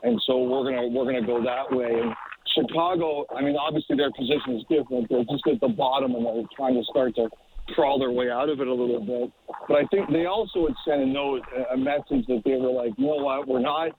and 0.02 0.20
so 0.26 0.42
we're 0.42 0.64
gonna 0.64 0.88
we're 0.88 1.04
gonna 1.04 1.26
go 1.26 1.42
that 1.42 1.74
way. 1.74 2.00
And 2.00 2.12
Chicago, 2.54 3.24
I 3.34 3.42
mean, 3.42 3.56
obviously 3.56 3.96
their 3.96 4.12
position 4.12 4.56
is 4.56 4.64
different. 4.68 5.08
They're 5.08 5.24
just 5.24 5.46
at 5.46 5.60
the 5.60 5.68
bottom, 5.68 6.14
and 6.14 6.24
they're 6.24 6.44
trying 6.54 6.74
to 6.74 6.84
start 6.90 7.14
to 7.16 7.28
crawl 7.74 7.98
their 7.98 8.12
way 8.12 8.30
out 8.30 8.48
of 8.48 8.60
it 8.60 8.66
a 8.66 8.74
little 8.74 9.00
bit. 9.00 9.32
But 9.68 9.74
I 9.74 9.84
think 9.86 10.10
they 10.10 10.26
also 10.26 10.66
had 10.66 10.76
sent 10.86 11.02
a 11.02 11.06
note, 11.06 11.42
a 11.72 11.76
message 11.76 12.26
that 12.28 12.42
they 12.44 12.56
were 12.56 12.70
like, 12.70 12.92
you 12.96 13.06
know 13.06 13.16
what, 13.16 13.48
we're 13.48 13.60
not 13.60 13.92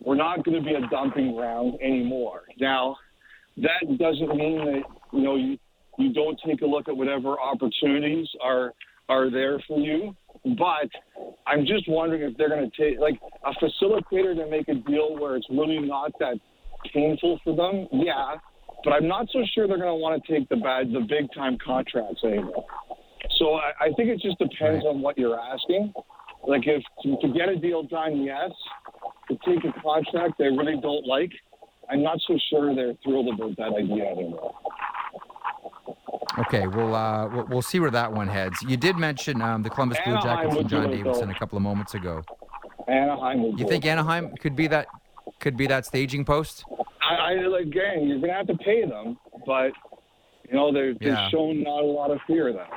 we're 0.00 0.16
not 0.16 0.44
going 0.44 0.56
to 0.56 0.64
be 0.64 0.74
a 0.74 0.88
dumping 0.88 1.34
ground 1.34 1.78
anymore. 1.82 2.42
Now, 2.58 2.96
that 3.58 3.98
doesn't 3.98 4.34
mean 4.34 4.64
that 4.64 4.82
you 5.12 5.22
know 5.22 5.36
you 5.36 5.58
you 5.98 6.12
don't 6.12 6.40
take 6.46 6.62
a 6.62 6.66
look 6.66 6.88
at 6.88 6.96
whatever 6.96 7.38
opportunities 7.38 8.28
are 8.42 8.72
are 9.10 9.30
there 9.30 9.60
for 9.66 9.78
you. 9.78 10.16
But 10.44 10.88
I'm 11.46 11.66
just 11.66 11.86
wondering 11.88 12.22
if 12.22 12.38
they're 12.38 12.48
going 12.48 12.70
to 12.70 12.76
take 12.76 12.98
like 12.98 13.20
a 13.44 13.52
facilitator 13.62 14.34
to 14.36 14.46
make 14.48 14.68
a 14.68 14.74
deal 14.74 15.18
where 15.18 15.36
it's 15.36 15.46
really 15.50 15.80
not 15.80 16.12
that 16.20 16.38
painful 16.94 17.40
for 17.44 17.54
them. 17.54 17.88
Yeah, 17.92 18.36
but 18.84 18.92
I'm 18.92 19.08
not 19.08 19.26
so 19.32 19.40
sure 19.54 19.68
they're 19.68 19.76
going 19.76 19.88
to 19.88 19.94
want 19.94 20.22
to 20.24 20.32
take 20.32 20.48
the 20.48 20.56
bad, 20.56 20.92
the 20.92 21.00
big 21.00 21.28
time 21.34 21.58
contracts 21.62 22.22
anymore. 22.24 22.64
So 23.38 23.54
I, 23.54 23.72
I 23.80 23.86
think 23.96 24.08
it 24.08 24.20
just 24.20 24.38
depends 24.38 24.84
on 24.86 25.02
what 25.02 25.18
you're 25.18 25.38
asking. 25.38 25.92
Like 26.46 26.62
if 26.64 26.82
to, 27.02 27.16
to 27.20 27.34
get 27.34 27.48
a 27.48 27.56
deal 27.56 27.82
done, 27.82 28.22
yes. 28.22 28.50
To 29.28 29.36
take 29.46 29.62
a 29.64 29.80
contract 29.80 30.34
they 30.38 30.46
really 30.46 30.80
don't 30.80 31.06
like, 31.06 31.30
I'm 31.90 32.02
not 32.02 32.18
so 32.26 32.38
sure 32.48 32.74
they're 32.74 32.94
thrilled 33.04 33.28
about 33.34 33.56
that 33.56 33.76
idea 33.76 34.06
anymore. 34.06 34.54
Okay, 36.38 36.66
we'll, 36.66 36.94
uh, 36.94 37.28
we'll, 37.28 37.44
we'll 37.46 37.62
see 37.62 37.80
where 37.80 37.90
that 37.90 38.12
one 38.12 38.28
heads. 38.28 38.56
You 38.62 38.76
did 38.76 38.96
mention 38.96 39.42
um, 39.42 39.62
the 39.62 39.70
Columbus 39.70 39.98
Blue 40.04 40.20
Jackets 40.20 40.56
and 40.56 40.68
John 40.68 40.90
Davidson 40.90 41.30
a 41.30 41.38
couple 41.38 41.56
of 41.56 41.62
moments 41.62 41.94
ago. 41.94 42.22
Anaheim. 42.88 43.56
you 43.56 43.66
think 43.66 43.84
Anaheim 43.84 44.34
could 44.36 44.56
be 44.56 44.66
that 44.66 44.86
could 45.38 45.56
be 45.56 45.66
that 45.66 45.86
staging 45.86 46.24
post? 46.24 46.64
I, 47.02 47.14
I 47.14 47.60
again, 47.60 48.06
you're 48.06 48.20
gonna 48.20 48.32
have 48.32 48.46
to 48.48 48.56
pay 48.56 48.84
them, 48.84 49.18
but 49.46 49.72
you 50.48 50.54
know 50.54 50.72
they've, 50.72 50.96
yeah. 51.00 51.14
they've 51.14 51.30
shown 51.30 51.62
not 51.62 51.82
a 51.82 51.86
lot 51.86 52.10
of 52.10 52.18
fear 52.26 52.52
there. 52.52 52.68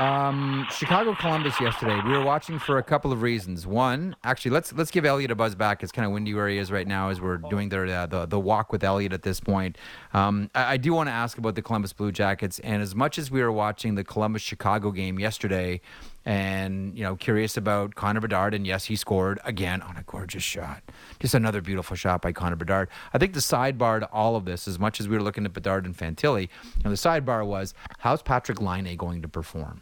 Um, 0.00 0.66
Chicago 0.70 1.14
Columbus 1.14 1.60
yesterday. 1.60 2.00
We 2.06 2.12
were 2.12 2.24
watching 2.24 2.58
for 2.58 2.78
a 2.78 2.82
couple 2.82 3.12
of 3.12 3.20
reasons. 3.20 3.66
One, 3.66 4.16
actually, 4.24 4.52
let's 4.52 4.72
let's 4.72 4.90
give 4.90 5.04
Elliotte 5.04 5.30
a 5.30 5.34
buzz 5.34 5.54
back. 5.54 5.82
It's 5.82 5.92
kind 5.92 6.06
of 6.06 6.12
windy 6.12 6.32
where 6.32 6.48
he 6.48 6.56
is 6.56 6.72
right 6.72 6.86
now 6.86 7.10
as 7.10 7.20
we're 7.20 7.36
doing 7.36 7.68
the 7.68 7.82
uh, 7.92 8.06
the, 8.06 8.24
the 8.24 8.40
walk 8.40 8.72
with 8.72 8.82
Elliotte 8.82 9.12
at 9.12 9.24
this 9.24 9.40
point. 9.40 9.76
Um, 10.14 10.48
I, 10.54 10.72
I 10.72 10.76
do 10.78 10.94
want 10.94 11.08
to 11.08 11.12
ask 11.12 11.36
about 11.36 11.54
the 11.54 11.60
Columbus 11.60 11.92
Blue 11.92 12.12
Jackets, 12.12 12.60
and 12.60 12.80
as 12.80 12.94
much 12.94 13.18
as 13.18 13.30
we 13.30 13.42
were 13.42 13.52
watching 13.52 13.94
the 13.94 14.02
Columbus 14.02 14.40
Chicago 14.40 14.90
game 14.90 15.18
yesterday, 15.18 15.82
and 16.24 16.96
you 16.96 17.04
know 17.04 17.14
curious 17.14 17.58
about 17.58 17.94
Connor 17.94 18.20
Bedard 18.20 18.54
and 18.54 18.66
yes 18.66 18.86
he 18.86 18.96
scored 18.96 19.38
again 19.44 19.82
on 19.82 19.98
a 19.98 20.02
gorgeous 20.02 20.42
shot 20.42 20.82
just 21.18 21.34
another 21.34 21.62
beautiful 21.62 21.96
shot 21.96 22.20
by 22.20 22.30
Connor 22.30 22.56
Bedard 22.56 22.90
I 23.14 23.18
think 23.18 23.32
the 23.32 23.40
sidebar 23.40 24.00
to 24.00 24.06
all 24.12 24.36
of 24.36 24.44
this 24.44 24.68
as 24.68 24.78
much 24.78 25.00
as 25.00 25.08
we 25.08 25.16
were 25.16 25.22
looking 25.22 25.46
at 25.46 25.54
Bedard 25.54 25.86
and 25.86 25.96
Fantilli 25.96 26.42
you 26.42 26.84
know, 26.84 26.90
the 26.90 26.96
sidebar 26.96 27.46
was 27.46 27.72
how's 28.00 28.22
Patrik 28.22 28.60
Laine 28.60 28.94
going 28.96 29.22
to 29.22 29.28
perform 29.28 29.80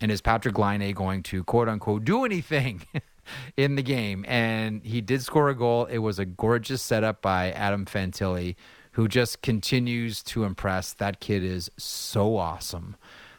and 0.00 0.10
is 0.10 0.20
Patrik 0.20 0.58
Laine 0.58 0.92
going 0.92 1.22
to 1.24 1.44
quote 1.44 1.68
unquote 1.68 2.04
do 2.04 2.24
anything 2.24 2.86
in 3.56 3.76
the 3.76 3.82
game? 3.82 4.24
And 4.28 4.84
he 4.84 5.00
did 5.00 5.22
score 5.22 5.48
a 5.48 5.54
goal. 5.54 5.86
It 5.86 5.98
was 5.98 6.18
a 6.18 6.24
gorgeous 6.24 6.82
setup 6.82 7.22
by 7.22 7.50
Adam 7.52 7.86
Fantilli 7.86 8.56
who 8.94 9.08
just 9.08 9.42
continues 9.42 10.22
to 10.22 10.44
impress. 10.44 10.92
That 10.92 11.20
kid 11.20 11.42
is 11.42 11.70
so 11.76 12.36
awesome. 12.36 12.96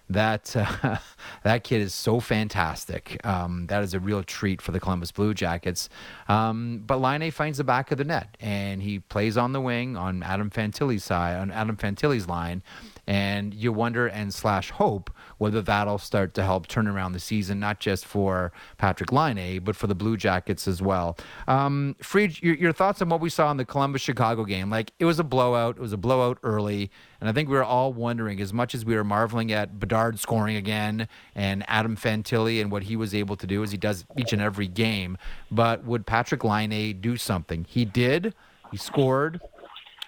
That 0.09 0.55
uh, 0.55 0.97
that 1.43 1.63
kid 1.63 1.81
is 1.81 1.93
so 1.93 2.19
fantastic. 2.19 3.25
Um, 3.25 3.67
that 3.67 3.81
is 3.81 3.93
a 3.93 3.99
real 3.99 4.21
treat 4.21 4.61
for 4.61 4.71
the 4.71 4.79
Columbus 4.79 5.11
Blue 5.11 5.33
Jackets. 5.33 5.89
Um, 6.27 6.83
but 6.85 6.97
Laine 7.01 7.31
finds 7.31 7.57
the 7.57 7.63
back 7.63 7.91
of 7.91 7.97
the 7.97 8.03
net, 8.03 8.37
and 8.39 8.83
he 8.83 8.99
plays 8.99 9.35
on 9.37 9.53
the 9.53 9.61
wing 9.61 9.97
on 9.97 10.21
Adam 10.21 10.51
Fantilli's 10.51 11.03
side, 11.03 11.37
on 11.37 11.51
Adam 11.51 11.75
Fantilli's 11.75 12.27
line, 12.27 12.61
and 13.07 13.53
you 13.53 13.71
wonder 13.71 14.07
and 14.07 14.33
slash 14.33 14.71
hope 14.71 15.09
whether 15.37 15.61
that'll 15.61 15.97
start 15.97 16.33
to 16.33 16.43
help 16.43 16.67
turn 16.67 16.87
around 16.87 17.11
the 17.11 17.19
season, 17.19 17.59
not 17.59 17.79
just 17.79 18.05
for 18.05 18.51
Patrik 18.79 19.11
Laine, 19.11 19.63
but 19.63 19.75
for 19.75 19.87
the 19.87 19.95
Blue 19.95 20.17
Jackets 20.17 20.67
as 20.67 20.81
well. 20.81 21.17
Um, 21.47 21.95
Fried, 22.01 22.41
your, 22.41 22.55
your 22.55 22.71
thoughts 22.71 23.01
on 23.01 23.09
what 23.09 23.21
we 23.21 23.29
saw 23.29 23.51
in 23.51 23.57
the 23.57 23.65
Columbus 23.65 24.01
Chicago 24.01 24.45
game? 24.45 24.69
Like 24.69 24.91
it 24.99 25.05
was 25.05 25.19
a 25.19 25.23
blowout. 25.23 25.77
It 25.77 25.81
was 25.81 25.93
a 25.93 25.97
blowout 25.97 26.37
early, 26.43 26.89
and 27.19 27.29
I 27.29 27.33
think 27.33 27.49
we 27.49 27.55
were 27.55 27.63
all 27.63 27.93
wondering, 27.93 28.39
as 28.39 28.53
much 28.53 28.73
as 28.75 28.85
we 28.85 28.95
were 28.95 29.03
marveling 29.03 29.51
at 29.51 29.79
Bedard 29.79 30.19
scoring 30.19 30.55
again 30.55 31.07
and 31.33 31.63
Adam 31.67 31.95
Fantilli 31.95 32.61
and 32.61 32.71
what 32.71 32.83
he 32.83 32.95
was 32.95 33.13
able 33.13 33.35
to 33.35 33.47
do 33.47 33.63
as 33.63 33.71
he 33.71 33.77
does 33.77 34.05
each 34.17 34.33
and 34.33 34.41
every 34.41 34.67
game, 34.67 35.17
but 35.51 35.83
would 35.83 36.05
Patrik 36.05 36.43
Laine 36.43 36.99
do 37.01 37.17
something? 37.17 37.65
He 37.67 37.85
did. 37.85 38.33
He 38.71 38.77
scored. 38.77 39.39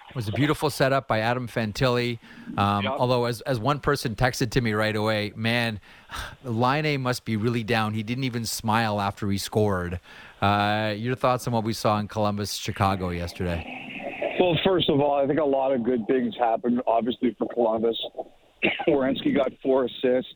It 0.08 0.16
was 0.16 0.28
a 0.28 0.32
beautiful 0.32 0.70
setup 0.70 1.06
by 1.06 1.20
Adam 1.20 1.46
Fantilli. 1.48 2.18
Um, 2.56 2.84
yep. 2.84 2.94
Although, 2.98 3.26
as, 3.26 3.42
as 3.42 3.58
one 3.58 3.78
person 3.78 4.14
texted 4.14 4.50
to 4.52 4.60
me 4.60 4.72
right 4.72 4.96
away, 4.96 5.32
man, 5.36 5.80
Line 6.44 6.86
A 6.86 6.96
must 6.96 7.26
be 7.26 7.36
really 7.36 7.62
down. 7.62 7.92
He 7.92 8.02
didn't 8.02 8.24
even 8.24 8.46
smile 8.46 9.00
after 9.00 9.30
he 9.30 9.36
scored. 9.36 10.00
Uh, 10.40 10.94
your 10.96 11.14
thoughts 11.14 11.46
on 11.46 11.52
what 11.52 11.64
we 11.64 11.74
saw 11.74 11.98
in 11.98 12.08
Columbus, 12.08 12.54
Chicago 12.54 13.10
yesterday? 13.10 13.66
Well, 14.40 14.56
first 14.64 14.88
of 14.88 15.00
all, 15.00 15.22
I 15.22 15.26
think 15.26 15.40
a 15.40 15.44
lot 15.44 15.72
of 15.72 15.82
good 15.82 16.06
things 16.06 16.34
happened, 16.38 16.80
obviously, 16.86 17.34
for 17.38 17.46
Columbus. 17.52 17.96
Werenski 18.88 19.36
got 19.36 19.52
four 19.62 19.84
assists. 19.84 20.32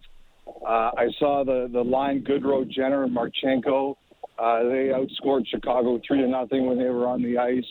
Uh, 0.46 0.90
I 0.96 1.08
saw 1.18 1.44
the, 1.44 1.70
the 1.72 1.82
line 1.82 2.24
Goodrow, 2.24 2.68
Jenner, 2.68 3.04
and 3.04 3.16
Marchenko. 3.16 3.96
Uh, 4.38 4.62
they 4.64 4.90
outscored 4.92 5.46
Chicago 5.46 6.00
three 6.06 6.20
to 6.20 6.28
nothing 6.28 6.66
when 6.66 6.78
they 6.78 6.90
were 6.90 7.06
on 7.06 7.22
the 7.22 7.38
ice. 7.38 7.64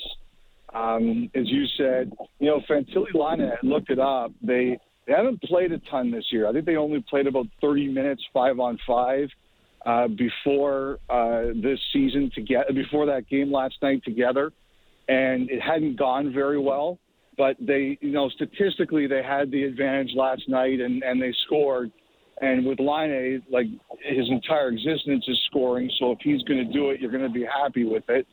Um, 0.74 1.30
as 1.36 1.50
you 1.50 1.66
said, 1.78 2.12
you 2.40 2.48
know, 2.48 2.62
Fantilli 2.70 3.14
Laine 3.14 3.52
looked 3.64 3.90
it 3.90 4.00
up. 4.00 4.32
They 4.42 4.78
they 5.08 5.14
haven't 5.14 5.42
played 5.44 5.72
a 5.72 5.80
ton 5.90 6.12
this 6.12 6.26
year. 6.32 6.48
I 6.48 6.54
think 6.54 6.66
they 6.66 6.76
only 6.76 7.04
played 7.10 7.28
about 7.28 7.48
30 7.60 7.88
minutes, 7.90 8.24
five 8.34 8.60
on 8.60 8.78
five, 8.88 9.28
uh, 9.86 10.08
before 10.08 11.00
uh, 11.10 11.48
this 11.62 11.80
season 11.92 12.32
together. 12.34 12.72
Before 12.74 13.06
that 13.08 13.28
game 13.28 13.52
last 13.52 13.76
night 13.82 14.04
together, 14.06 14.52
and 15.10 15.50
it 15.50 15.62
hadn't 15.62 15.98
gone 15.98 16.34
very 16.34 16.60
well. 16.60 17.00
But 17.38 17.56
they, 17.60 17.98
you 18.02 18.12
know, 18.12 18.30
statistically 18.30 19.08
they 19.08 19.24
had 19.24 19.52
the 19.52 19.64
advantage 19.64 20.12
last 20.16 20.44
night, 20.48 20.80
and 20.80 21.04
and 21.04 21.22
they 21.22 21.34
scored. 21.46 21.92
And 22.42 22.66
with 22.66 22.80
Laine, 22.80 23.44
like 23.52 23.68
his 24.04 24.28
entire 24.30 24.70
existence 24.70 25.26
is 25.28 25.40
scoring. 25.48 25.92
So 26.00 26.12
if 26.12 26.20
he's 26.24 26.42
going 26.44 26.66
to 26.66 26.74
do 26.74 26.90
it, 26.90 27.00
you're 27.00 27.12
going 27.12 27.24
to 27.24 27.30
be 27.30 27.46
happy 27.46 27.84
with 27.84 28.04
it. 28.10 28.26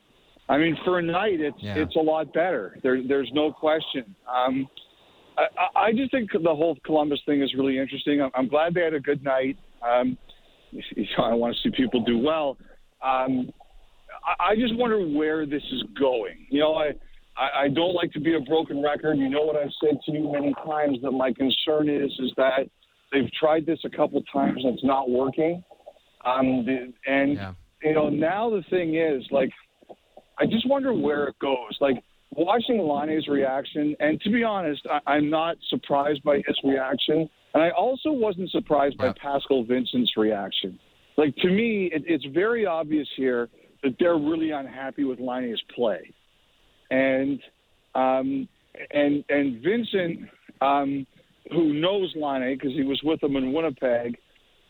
I 0.49 0.57
mean, 0.57 0.77
for 0.85 0.99
a 0.99 1.03
night, 1.03 1.41
it's 1.41 1.57
yeah. 1.61 1.75
it's 1.77 1.95
a 1.97 2.01
lot 2.01 2.33
better. 2.33 2.79
There, 2.83 3.03
there's 3.07 3.31
no 3.35 3.53
question. 3.53 4.15
Um, 4.27 4.67
I, 5.37 5.81
I 5.81 5.93
just 5.93 6.11
think 6.11 6.31
the 6.33 6.55
whole 6.55 6.77
Columbus 6.85 7.21
thing 7.27 7.43
is 7.43 7.53
really 7.55 7.79
interesting. 7.79 8.23
I'm, 8.23 8.31
I'm 8.35 8.49
glad 8.49 8.75
they 8.75 8.83
had 8.83 8.95
a 8.95 9.01
good 9.01 9.23
night. 9.23 9.59
Um, 9.87 10.17
you 10.71 11.07
know, 11.17 11.25
I 11.25 11.35
want 11.35 11.55
to 11.55 11.61
see 11.63 11.75
people 11.77 12.03
do 12.03 12.19
well. 12.19 12.57
Um, 13.03 13.51
I, 14.27 14.51
I 14.51 14.55
just 14.57 14.75
wonder 14.77 14.99
where 14.99 15.47
this 15.47 15.63
is 15.73 15.83
going. 15.99 16.47
You 16.51 16.61
know, 16.61 16.75
I, 16.75 16.93
I 17.37 17.65
I 17.65 17.69
don't 17.69 17.95
like 17.95 18.13
to 18.13 18.21
be 18.21 18.35
a 18.35 18.41
broken 18.41 18.83
record. 18.83 19.19
You 19.19 19.29
know 19.29 19.43
what 19.43 19.57
I've 19.57 19.73
said 19.85 19.99
to 20.07 20.13
you 20.13 20.33
many 20.33 20.55
times 20.67 20.99
that 21.03 21.13
my 21.13 21.33
concern 21.33 21.89
is 21.89 22.11
is 22.19 22.33
that 22.37 22.69
they've 23.13 23.31
tried 23.39 23.67
this 23.67 23.79
a 23.85 23.91
couple 23.91 24.23
times 24.33 24.59
and 24.65 24.75
it's 24.75 24.85
not 24.85 25.11
working. 25.11 25.63
Um, 26.25 26.67
and 27.07 27.35
yeah. 27.35 27.53
you 27.83 27.95
know 27.95 28.09
now 28.09 28.51
the 28.51 28.63
thing 28.71 28.97
is 28.97 29.23
like 29.31 29.51
I 30.41 30.47
just 30.47 30.69
wonder 30.69 30.93
where 30.93 31.25
it 31.29 31.39
goes. 31.39 31.77
Like 31.81 32.03
watching 32.31 32.79
Laine's 32.79 33.29
reaction, 33.29 33.97
and 34.01 34.21
to 34.23 34.31
be 34.31 34.45
honest, 34.45 34.87
I, 35.07 35.17
am 35.17 35.31
not 35.31 35.57
surprised 35.69 36.23
by 36.23 36.37
his 36.47 36.57
reaction, 36.65 37.29
and 37.55 37.63
I 37.63 37.71
also 37.71 38.13
wasn't 38.13 38.51
surprised 38.51 38.97
yeah. 38.99 39.13
by 39.13 39.19
Pascal 39.21 39.65
Vincent's 39.65 40.17
reaction. 40.17 40.79
Like 41.17 41.35
to 41.37 41.49
me, 41.49 41.91
it, 41.93 42.05
it's 42.07 42.25
very 42.27 42.67
obvious 42.67 43.09
here 43.17 43.49
that 43.83 43.97
they're 43.99 44.19
really 44.19 44.51
unhappy 44.51 45.05
with 45.05 45.19
Laine's 45.21 45.63
play, 45.75 46.13
and 46.91 47.41
um, 47.95 48.49
and 48.91 49.25
and 49.29 49.63
Vincent, 49.63 50.29
um, 50.61 51.07
who 51.51 51.75
knows 51.75 52.13
Laine 52.15 52.57
because 52.57 52.73
he 52.73 52.85
was 52.85 53.01
with 53.03 53.23
him 53.23 53.37
in 53.37 53.53
Winnipeg, 53.53 54.17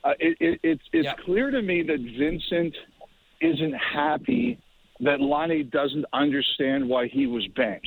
uh, 0.05 0.13
it, 0.19 0.37
it, 0.41 0.61
it's 0.63 0.83
it's 0.93 1.05
yeah. 1.05 1.15
clear 1.25 1.51
to 1.51 1.61
me 1.61 1.83
that 1.83 1.99
Vincent 1.99 2.75
isn't 3.41 3.75
happy 3.75 4.59
that 5.01 5.21
Laine 5.21 5.69
doesn't 5.71 6.05
understand 6.13 6.89
why 6.89 7.09
he 7.09 7.27
was 7.27 7.47
benched. 7.57 7.87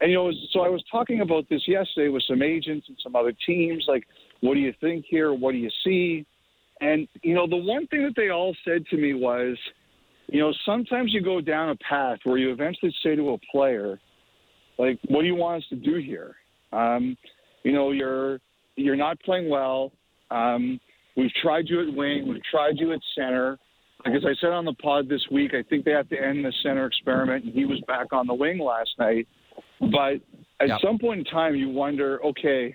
And, 0.00 0.10
you 0.10 0.18
know, 0.18 0.32
so 0.52 0.60
I 0.60 0.68
was 0.68 0.82
talking 0.90 1.20
about 1.20 1.48
this 1.48 1.62
yesterday 1.66 2.08
with 2.08 2.24
some 2.28 2.42
agents 2.42 2.86
and 2.88 2.98
some 3.02 3.14
other 3.14 3.32
teams. 3.46 3.84
Like, 3.88 4.04
what 4.40 4.54
do 4.54 4.60
you 4.60 4.74
think 4.80 5.04
here? 5.08 5.32
What 5.32 5.52
do 5.52 5.58
you 5.58 5.70
see? 5.84 6.26
And, 6.80 7.06
you 7.22 7.34
know, 7.34 7.46
the 7.46 7.56
one 7.56 7.86
thing 7.86 8.02
that 8.02 8.14
they 8.16 8.30
all 8.30 8.54
said 8.64 8.84
to 8.86 8.96
me 8.96 9.14
was, 9.14 9.56
you 10.26 10.40
know, 10.40 10.52
sometimes 10.66 11.12
you 11.12 11.22
go 11.22 11.40
down 11.40 11.70
a 11.70 11.76
path 11.76 12.18
where 12.24 12.38
you 12.38 12.50
eventually 12.52 12.94
say 13.02 13.14
to 13.14 13.30
a 13.30 13.38
player, 13.52 14.00
like, 14.78 14.98
what 15.08 15.20
do 15.20 15.26
you 15.26 15.36
want 15.36 15.62
us 15.62 15.68
to 15.70 15.76
do 15.76 15.96
here? 15.98 16.34
Um, 16.72 17.16
you 17.62 17.72
know, 17.72 17.92
you're 17.92 18.40
you're 18.76 18.96
not 18.96 19.20
playing 19.20 19.48
well. 19.48 19.92
Um, 20.30 20.80
we've 21.16 21.32
tried 21.40 21.68
you 21.68 21.88
at 21.88 21.94
wing. 21.94 22.28
We've 22.28 22.42
tried 22.50 22.78
you 22.78 22.92
at 22.92 23.00
center. 23.14 23.58
Like 24.04 24.14
as 24.14 24.24
I 24.24 24.34
said 24.40 24.50
on 24.50 24.64
the 24.64 24.74
pod 24.74 25.08
this 25.08 25.22
week, 25.30 25.52
I 25.54 25.62
think 25.62 25.84
they 25.84 25.92
have 25.92 26.08
to 26.10 26.20
end 26.20 26.44
the 26.44 26.52
center 26.62 26.86
experiment, 26.86 27.44
and 27.44 27.54
he 27.54 27.64
was 27.64 27.80
back 27.86 28.12
on 28.12 28.26
the 28.26 28.34
wing 28.34 28.58
last 28.58 28.90
night. 28.98 29.26
But 29.80 30.20
at 30.60 30.68
yep. 30.68 30.80
some 30.82 30.98
point 30.98 31.20
in 31.20 31.24
time, 31.24 31.54
you 31.54 31.70
wonder, 31.70 32.22
okay, 32.24 32.74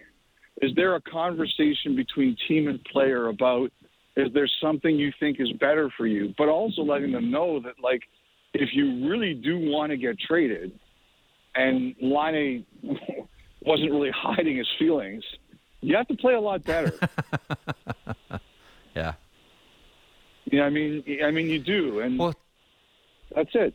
is 0.62 0.72
there 0.76 0.96
a 0.96 1.02
conversation 1.02 1.96
between 1.96 2.36
team 2.48 2.68
and 2.68 2.84
player 2.86 3.28
about 3.28 3.72
is 4.16 4.28
there 4.34 4.50
something 4.62 4.96
you 4.96 5.14
think 5.20 5.40
is 5.40 5.52
better 5.60 5.90
for 5.96 6.06
you? 6.06 6.34
But 6.38 6.50
also 6.50 6.82
letting 6.82 7.12
them 7.12 7.32
know 7.32 7.60
that, 7.62 7.76
like, 7.82 8.02
if 8.54 8.70
you 8.74 9.08
really 9.10 9.34
do 9.34 9.58
want 9.58 9.92
to 9.92 9.98
get 9.98 10.20
traded, 10.20 10.78
and 11.56 11.96
Laine 12.02 12.66
wasn't 13.62 13.92
really 13.92 14.12
hiding 14.16 14.58
his 14.58 14.68
feelings, 14.78 15.24
you 15.82 15.96
have 15.96 16.08
to 16.08 16.16
play 16.16 16.34
a 16.34 16.42
lot 16.42 16.64
better. 16.66 17.00
yeah. 20.52 20.60
Yeah, 20.60 20.66
I 20.66 20.70
mean, 20.70 21.04
I 21.24 21.32
mean, 21.32 21.48
you 21.48 21.60
do, 21.60 22.00
and 22.00 22.18
well, 22.18 22.34
that's 23.36 23.52
it. 23.54 23.74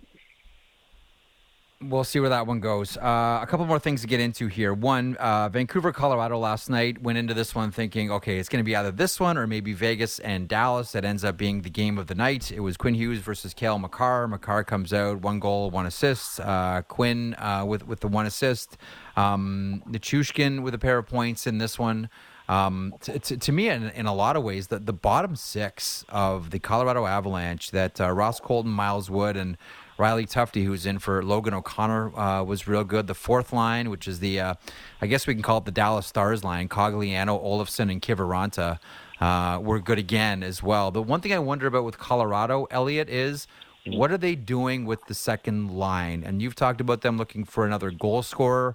We'll 1.81 2.05
see 2.05 2.19
where 2.19 2.31
that 2.31 2.47
one 2.47 2.61
goes. 2.61 2.97
Uh, 2.97 3.41
a 3.43 3.47
couple 3.47 3.67
more 3.67 3.79
things 3.79 4.01
to 4.01 4.07
get 4.07 4.19
into 4.19 4.47
here. 4.47 4.73
One, 4.73 5.17
uh, 5.17 5.51
Vancouver, 5.51 5.93
Colorado 5.93 6.39
last 6.39 6.71
night 6.71 7.03
went 7.03 7.19
into 7.19 7.35
this 7.35 7.55
one 7.55 7.71
thinking, 7.71 8.11
okay, 8.11 8.39
it's 8.39 8.49
going 8.49 8.63
to 8.63 8.65
be 8.65 8.75
either 8.75 8.91
this 8.91 9.21
one 9.21 9.37
or 9.37 9.47
maybe 9.47 9.75
Vegas 9.75 10.19
and 10.21 10.49
Dallas. 10.49 10.93
That 10.93 11.05
ends 11.05 11.25
up 11.25 11.37
being 11.37 11.61
the 11.61 11.69
game 11.69 11.99
of 11.99 12.07
the 12.07 12.15
night. 12.15 12.51
It 12.51 12.61
was 12.61 12.79
Quinn 12.79 12.95
Hughes 12.95 13.19
versus 13.19 13.53
Cale 13.53 13.79
Makar. 13.79 14.29
Makar 14.29 14.65
comes 14.65 14.95
out, 14.95 15.21
one 15.21 15.41
goal, 15.41 15.71
one 15.71 15.85
assist. 15.85 16.41
Uh, 16.41 16.83
Quinn 16.83 17.35
uh, 17.35 17.65
with 17.67 17.87
with 17.87 18.01
the 18.01 18.09
one 18.09 18.25
assist. 18.25 18.79
Um, 19.17 19.83
Nichushkin 19.87 20.63
with 20.63 20.75
a 20.75 20.79
pair 20.79 20.97
of 20.97 21.07
points 21.07 21.47
in 21.47 21.59
this 21.59 21.79
one. 21.79 22.09
Um, 22.49 22.95
to, 23.01 23.19
to, 23.19 23.37
to, 23.39 23.53
me, 23.53 23.69
in, 23.71 23.89
in, 23.91 24.07
a 24.07 24.15
lot 24.15 24.37
of 24.37 24.43
ways, 24.43 24.67
the, 24.67 24.79
the 24.79 24.93
bottom 24.93 25.35
six 25.35 26.05
of 26.11 26.51
the 26.51 26.59
Colorado 26.59 27.07
Avalanche 27.07 27.71
that 27.71 28.01
uh, 28.01 28.11
Ross 28.11 28.39
Colton, 28.39 28.71
Miles 28.71 29.09
Wood, 29.09 29.37
and 29.37 29.57
Riley 29.97 30.27
Tufte, 30.27 30.65
who's 30.65 30.85
in 30.85 30.99
for 30.99 31.23
Logan 31.23 31.55
O'Connor, 31.55 32.19
uh, 32.19 32.43
was 32.43 32.69
real 32.69 32.85
good. 32.85 33.07
The 33.07 33.15
fourth 33.15 33.53
line, 33.53 33.89
which 33.89 34.07
is 34.07 34.21
the, 34.21 34.41
uh, 34.41 34.55
I 35.01 35.07
guess 35.07 35.27
we 35.27 35.35
can 35.35 35.43
call 35.43 35.59
it 35.59 35.65
the 35.65 35.71
Dallas 35.71 36.07
Stars 36.07 36.45
line, 36.45 36.69
Cogliano, 36.69 37.43
Olofsson, 37.43 37.91
and 37.91 38.03
Kiviranta, 38.03 38.79
uh, 39.21 39.59
were 39.63 39.79
good 39.79 39.99
again 39.99 40.43
as 40.43 40.63
well. 40.63 40.91
The 40.91 41.03
one 41.03 41.21
thing 41.21 41.33
I 41.33 41.39
wonder 41.39 41.67
about 41.67 41.85
with 41.85 41.97
Colorado, 41.97 42.67
Elliotte, 42.71 43.09
is 43.09 43.47
what 43.87 44.11
are 44.11 44.19
they 44.19 44.35
doing 44.35 44.85
with 44.85 45.05
the 45.07 45.15
second 45.15 45.71
line? 45.71 46.25
And 46.25 46.43
you've 46.43 46.55
talked 46.55 46.81
about 46.81 47.03
them 47.03 47.17
looking 47.17 47.45
for 47.45 47.65
another 47.65 47.91
goal 47.91 48.23
scorer. 48.23 48.75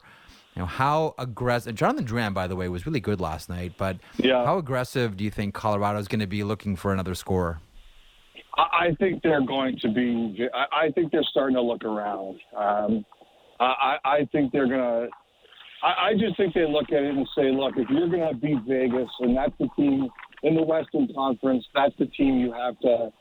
You 0.55 0.61
know, 0.63 0.65
how 0.65 1.15
aggressive? 1.17 1.75
Jonathan 1.75 2.05
Drouin, 2.05 2.33
by 2.33 2.47
the 2.47 2.55
way, 2.55 2.67
was 2.69 2.85
really 2.85 2.99
good 2.99 3.21
last 3.21 3.49
night. 3.49 3.73
But 3.77 3.97
yeah. 4.17 4.45
how 4.45 4.57
aggressive 4.57 5.15
do 5.15 5.23
you 5.23 5.31
think 5.31 5.53
Colorado 5.53 5.99
is 5.99 6.07
going 6.07 6.19
to 6.19 6.27
be 6.27 6.43
looking 6.43 6.75
for 6.75 6.91
another 6.91 7.15
scorer? 7.15 7.59
I 8.57 8.89
think 8.99 9.23
they're 9.23 9.45
going 9.45 9.77
to 9.81 9.89
be. 9.89 10.49
I 10.53 10.91
think 10.91 11.11
they're 11.11 11.23
starting 11.23 11.55
to 11.55 11.61
look 11.61 11.85
around. 11.85 12.39
Um, 12.57 13.05
I, 13.59 13.97
I 14.03 14.29
think 14.31 14.51
they're 14.51 14.67
going 14.67 14.79
to. 14.79 15.07
I 15.81 16.11
just 16.19 16.35
think 16.35 16.53
they 16.53 16.67
look 16.67 16.91
at 16.91 17.03
it 17.03 17.15
and 17.15 17.25
say, 17.37 17.51
look, 17.51 17.75
if 17.77 17.89
you're 17.89 18.09
going 18.09 18.27
to 18.27 18.35
beat 18.35 18.57
Vegas, 18.67 19.09
and 19.21 19.37
that's 19.37 19.53
the 19.59 19.69
team 19.77 20.09
in 20.43 20.55
the 20.55 20.61
Western 20.61 21.07
Conference, 21.15 21.63
that's 21.73 21.95
the 21.97 22.07
team 22.07 22.37
you 22.37 22.51
have 22.51 22.77
to 22.79 23.11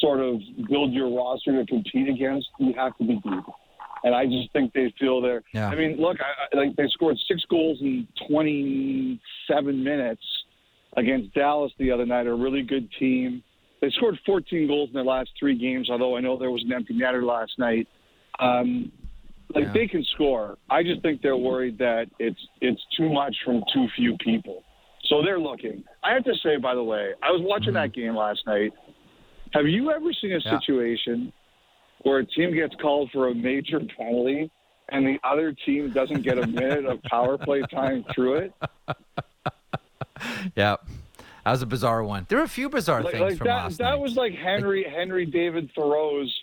sort 0.00 0.20
of 0.20 0.40
build 0.70 0.94
your 0.94 1.14
roster 1.14 1.52
to 1.52 1.66
compete 1.66 2.08
against. 2.08 2.48
You 2.58 2.72
have 2.78 2.96
to 2.96 3.04
be 3.04 3.16
deep 3.16 3.44
and 4.06 4.14
I 4.14 4.24
just 4.24 4.52
think 4.52 4.72
they 4.72 4.94
feel 5.00 5.20
they're. 5.20 5.42
Yeah. 5.52 5.68
I 5.68 5.74
mean, 5.74 5.96
look, 5.98 6.16
I, 6.20 6.56
I, 6.56 6.60
like 6.60 6.76
they 6.76 6.86
scored 6.90 7.18
six 7.26 7.42
goals 7.50 7.78
in 7.80 8.06
27 8.28 9.82
minutes 9.82 10.22
against 10.96 11.34
Dallas 11.34 11.72
the 11.80 11.90
other 11.90 12.06
night. 12.06 12.28
A 12.28 12.34
really 12.34 12.62
good 12.62 12.88
team. 13.00 13.42
They 13.80 13.90
scored 13.90 14.16
14 14.24 14.68
goals 14.68 14.90
in 14.90 14.94
their 14.94 15.04
last 15.04 15.30
three 15.36 15.58
games. 15.58 15.90
Although 15.90 16.16
I 16.16 16.20
know 16.20 16.38
there 16.38 16.52
was 16.52 16.62
an 16.64 16.72
empty 16.72 16.94
netter 16.94 17.24
last 17.24 17.58
night. 17.58 17.88
Um, 18.38 18.92
like 19.52 19.64
yeah. 19.64 19.72
they 19.74 19.88
can 19.88 20.04
score. 20.14 20.56
I 20.70 20.84
just 20.84 21.02
think 21.02 21.20
they're 21.20 21.36
worried 21.36 21.76
that 21.78 22.06
it's 22.20 22.40
it's 22.60 22.80
too 22.96 23.12
much 23.12 23.34
from 23.44 23.64
too 23.74 23.88
few 23.96 24.16
people. 24.18 24.62
So 25.06 25.20
they're 25.20 25.40
looking. 25.40 25.82
I 26.04 26.14
have 26.14 26.24
to 26.24 26.34
say, 26.44 26.58
by 26.58 26.76
the 26.76 26.82
way, 26.82 27.10
I 27.24 27.32
was 27.32 27.40
watching 27.42 27.74
mm-hmm. 27.74 27.74
that 27.74 27.92
game 27.92 28.14
last 28.14 28.40
night. 28.46 28.72
Have 29.52 29.66
you 29.66 29.90
ever 29.90 30.12
seen 30.20 30.32
a 30.32 30.38
yeah. 30.44 30.60
situation 30.60 31.32
where 32.06 32.18
a 32.18 32.24
team 32.24 32.54
gets 32.54 32.72
called 32.80 33.10
for 33.12 33.28
a 33.28 33.34
major 33.34 33.80
penalty 33.98 34.48
and 34.90 35.04
the 35.04 35.18
other 35.24 35.52
team 35.52 35.92
doesn't 35.92 36.22
get 36.22 36.38
a 36.38 36.46
minute 36.46 36.86
of 36.86 37.02
power 37.02 37.36
play 37.36 37.62
time 37.62 38.04
through 38.14 38.36
it. 38.36 38.52
Yeah. 40.56 40.76
That 41.44 41.50
was 41.50 41.60
a 41.62 41.66
bizarre 41.66 42.02
one. 42.02 42.24
There 42.28 42.38
were 42.38 42.44
a 42.44 42.48
few 42.48 42.70
bizarre 42.70 43.02
Like, 43.02 43.12
things 43.12 43.22
like 43.22 43.38
from 43.38 43.46
that, 43.48 43.54
last 43.64 43.78
that 43.78 43.90
night. 43.90 44.00
was 44.00 44.16
like 44.16 44.32
Henry 44.34 44.82
Henry 44.82 45.26
David 45.26 45.70
Thoreau's 45.74 46.34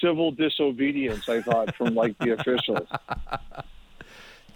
civil 0.00 0.30
disobedience. 0.30 1.28
I 1.28 1.42
thought 1.42 1.74
from 1.76 1.94
like 1.94 2.16
the 2.18 2.32
officials. 2.32 2.88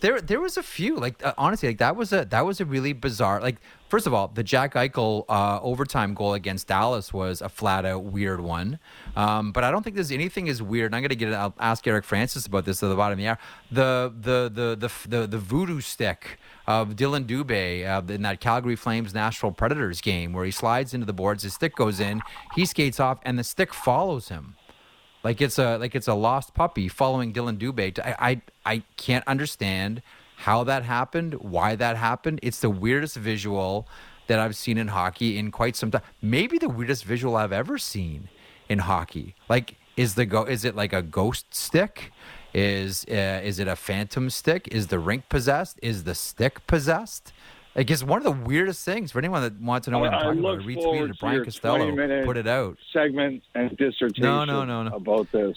There, 0.01 0.21
there 0.21 0.41
was 0.41 0.57
a 0.57 0.63
few. 0.63 0.97
Like 0.97 1.25
uh, 1.25 1.35
honestly, 1.39 1.69
like 1.69 1.79
that 1.79 1.97
was 1.97 2.13
a 2.13 2.25
that 2.27 2.45
was 2.45 2.61
a 2.61 2.65
really 2.65 2.93
bizarre. 2.93 3.41
Like 3.41 3.57
first 3.89 4.07
of 4.07 4.15
all, 4.15 4.29
the 4.29 4.43
Jack 4.43 4.75
Eichel 4.75 5.25
uh, 5.29 5.61
overtime 5.63 6.15
goal 6.15 6.35
against 6.35 6.69
Dallas 6.69 7.13
was 7.13 7.41
a 7.41 7.49
flat 7.49 7.85
out 7.85 8.05
weird 8.05 8.41
one. 8.41 8.79
Um, 9.17 9.53
but 9.53 9.65
I 9.65 9.71
don't 9.71 9.83
think 9.83 9.97
there's 9.97 10.13
anything 10.13 10.49
as 10.49 10.63
weird. 10.63 10.87
And 10.87 10.97
I'm 10.97 11.03
gonna 11.03 11.15
get. 11.15 11.33
I'll 11.33 11.55
ask 11.59 11.87
Eric 11.87 12.05
Francis 12.05 12.47
about 12.47 12.65
this 12.65 12.83
at 12.83 12.89
the 12.89 12.97
bottom 12.97 13.19
of 13.19 13.19
the 13.19 13.29
hour. 13.29 13.39
The 13.71 14.13
the 14.21 14.51
the 14.53 14.89
the 14.89 15.19
the, 15.21 15.27
the 15.27 15.39
voodoo 15.39 15.81
stick 15.81 16.39
of 16.67 16.97
Dylan 16.97 17.27
Dubé 17.27 17.87
uh, 17.87 18.13
in 18.13 18.23
that 18.23 18.41
Calgary 18.41 18.77
Flames 18.77 19.15
Nashville 19.15 19.53
Predators 19.53 20.01
game 20.01 20.33
where 20.33 20.45
he 20.45 20.51
slides 20.51 20.95
into 20.95 21.07
the 21.07 21.13
boards, 21.13 21.43
his 21.43 21.55
stick 21.55 21.77
goes 21.77 22.01
in, 22.01 22.21
he 22.55 22.65
skates 22.65 22.99
off, 22.99 23.19
and 23.23 23.39
the 23.39 23.45
stick 23.45 23.75
follows 23.75 24.29
him 24.29 24.57
like 25.25 25.41
it's 25.41 25.59
a 25.59 25.79
like 25.79 25.95
it's 25.95 26.07
a 26.07 26.15
lost 26.15 26.55
puppy 26.55 26.87
following 26.87 27.33
Dylan 27.33 27.59
Dubé. 27.59 27.99
I, 27.99 28.15
I 28.65 28.75
I 28.75 28.83
can't 28.97 29.27
understand 29.27 30.03
how 30.37 30.63
that 30.65 30.85
happened, 30.85 31.35
why 31.35 31.75
that 31.77 31.97
happened. 31.97 32.41
It's 32.43 32.61
the 32.61 32.71
weirdest 32.71 33.17
visual 33.17 33.89
that 34.27 34.39
I've 34.39 34.55
seen 34.55 34.79
in 34.79 34.89
hockey 34.89 35.39
in 35.39 35.51
quite 35.51 35.77
some 35.77 35.91
time. 35.91 36.03
Maybe 36.21 36.59
the 36.59 36.69
weirdest 36.69 37.05
visual 37.05 37.37
I've 37.37 37.53
ever 37.53 37.79
seen 37.79 38.29
in 38.69 38.81
hockey. 38.81 39.35
Like 39.49 39.77
is 39.97 40.15
the 40.15 40.27
go 40.27 40.45
is 40.45 40.65
it 40.65 40.77
like 40.77 40.93
a 40.93 41.03
ghost 41.03 41.55
stick? 41.55 42.13
Is 42.53 43.05
uh, 43.11 43.41
is 43.43 43.59
it 43.59 43.67
a 43.67 43.77
phantom 43.77 44.31
stick? 44.31 44.69
Is 44.69 44.89
the 44.89 44.99
rink 44.99 45.29
possessed? 45.29 45.79
Is 45.83 46.05
the 46.05 46.15
stick 46.15 46.67
possessed? 46.67 47.33
Like 47.77 47.87
guess 47.89 48.03
one 48.05 48.19
of 48.19 48.25
the 48.25 48.31
weirdest 48.47 48.85
things 48.85 49.11
for 49.11 49.19
anyone 49.19 49.43
that 49.43 49.61
wants 49.61 49.87
to 49.87 49.91
know 49.91 49.99
what 49.99 50.15
I- 50.15 50.19
I 50.19 50.29
I'm 50.29 50.41
talking 50.41 50.41
about. 50.41 50.61
I 50.61 50.63
retweeted 50.67 51.11
it. 51.11 51.19
Brian 51.21 51.45
Costello 51.45 51.79
20-minute 51.91 52.25
put 52.25 52.37
it 52.37 52.47
out. 52.47 52.79
Segment 52.93 53.43
and 53.55 53.77
dissertation. 53.77 54.23
No, 54.23 54.45
no, 54.45 54.65
no, 54.65 54.85
no. 54.85 54.95
about 54.97 55.31
this. 55.33 55.57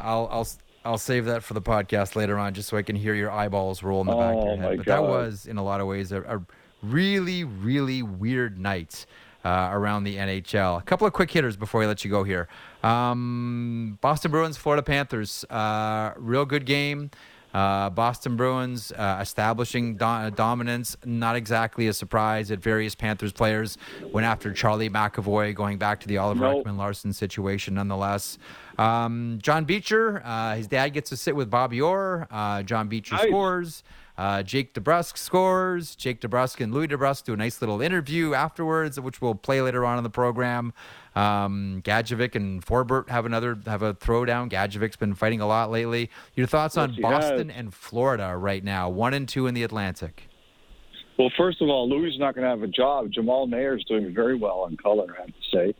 I'll 0.00 0.28
I'll 0.30 0.46
I'll 0.84 0.98
save 0.98 1.24
that 1.26 1.42
for 1.42 1.54
the 1.54 1.62
podcast 1.62 2.16
later 2.16 2.38
on, 2.38 2.54
just 2.54 2.68
so 2.68 2.76
I 2.76 2.82
can 2.82 2.96
hear 2.96 3.14
your 3.14 3.30
eyeballs 3.30 3.82
roll 3.82 4.00
in 4.02 4.06
the 4.06 4.12
back 4.14 4.34
of 4.34 4.42
Oh, 4.42 4.46
your 4.48 4.56
my 4.56 4.62
head. 4.68 4.76
But 4.78 4.86
that 4.86 5.02
was, 5.02 5.46
in 5.46 5.56
a 5.56 5.64
lot 5.64 5.80
of 5.80 5.86
ways, 5.88 6.12
a, 6.12 6.22
a 6.22 6.42
really, 6.82 7.42
really 7.44 8.02
weird 8.02 8.56
night 8.58 9.04
uh, 9.44 9.70
around 9.72 10.04
the 10.04 10.16
NHL. 10.16 10.78
A 10.78 10.82
couple 10.82 11.06
of 11.06 11.12
quick 11.12 11.30
hitters 11.30 11.56
before 11.56 11.82
I 11.82 11.86
let 11.86 12.04
you 12.04 12.10
go 12.10 12.22
here. 12.22 12.46
Um, 12.84 13.98
Boston 14.00 14.30
Bruins, 14.30 14.56
Florida 14.56 14.82
Panthers, 14.82 15.44
uh, 15.50 16.12
real 16.16 16.44
good 16.44 16.66
game. 16.66 17.10
Uh, 17.56 17.88
Boston 17.88 18.36
Bruins 18.36 18.92
uh, 18.92 19.18
establishing 19.22 19.96
do- 19.96 20.30
dominance, 20.34 20.94
not 21.06 21.36
exactly 21.36 21.88
a 21.88 21.92
surprise 21.94 22.48
that 22.48 22.60
various 22.60 22.94
Panthers 22.94 23.32
players 23.32 23.78
went 24.12 24.26
after 24.26 24.52
Charlie 24.52 24.90
McAvoy, 24.90 25.54
going 25.54 25.78
back 25.78 26.00
to 26.00 26.06
the 26.06 26.18
Oliver 26.18 26.40
Nope. 26.52 26.66
Ekman 26.66 26.76
Larsson 26.76 27.14
situation 27.14 27.72
nonetheless. 27.74 28.36
Um, 28.76 29.38
John 29.42 29.64
Beecher, 29.64 30.20
uh, 30.22 30.56
his 30.56 30.66
dad 30.66 30.90
gets 30.90 31.08
to 31.08 31.16
sit 31.16 31.34
with 31.34 31.48
Bobby 31.48 31.80
Orr. 31.80 32.26
Uh, 32.30 32.62
John 32.62 32.88
Beecher 32.88 33.14
Nice. 33.14 33.26
scores. 33.26 33.82
Uh, 34.18 34.42
Jake 34.42 34.74
DeBrusk 34.74 35.16
scores. 35.16 35.94
Jake 35.96 36.20
DeBrusk 36.20 36.60
and 36.62 36.74
Louis 36.74 36.88
DeBrusk 36.88 37.24
do 37.24 37.32
a 37.34 37.36
nice 37.36 37.60
little 37.62 37.80
interview 37.80 38.34
afterwards, 38.34 38.98
which 39.00 39.22
we'll 39.22 39.34
play 39.34 39.62
later 39.62 39.84
on 39.84 39.96
in 39.98 40.04
the 40.04 40.10
program. 40.10 40.72
Um, 41.16 41.80
Gadjovich 41.82 42.34
and 42.36 42.64
Forbort 42.64 43.08
have 43.08 43.24
another 43.24 43.58
have 43.66 43.82
a 43.82 43.94
throwdown. 43.94 44.50
Gadjovich's 44.50 44.96
been 44.96 45.14
fighting 45.14 45.40
a 45.40 45.46
lot 45.46 45.70
lately. 45.70 46.10
Your 46.34 46.46
thoughts 46.46 46.76
on 46.76 46.90
Yes, 46.90 46.96
he 46.96 47.02
Boston 47.02 47.48
has. 47.48 47.58
and 47.58 47.74
Florida 47.74 48.36
right 48.36 48.62
now, 48.62 48.90
one 48.90 49.14
and 49.14 49.26
two 49.26 49.46
in 49.46 49.54
the 49.54 49.62
Atlantic. 49.62 50.28
Well, 51.18 51.32
first 51.38 51.62
of 51.62 51.70
all, 51.70 51.88
Louis 51.88 52.10
is 52.10 52.18
not 52.18 52.34
going 52.34 52.42
to 52.44 52.50
have 52.50 52.62
a 52.62 52.66
job. 52.66 53.10
Jamal 53.10 53.46
Mayer 53.46 53.74
is 53.78 53.84
doing 53.84 54.12
very 54.14 54.36
well 54.36 54.60
on 54.60 54.76
color, 54.76 55.06
I 55.16 55.22
have 55.22 55.28
to 55.28 55.34
say. 55.50 55.74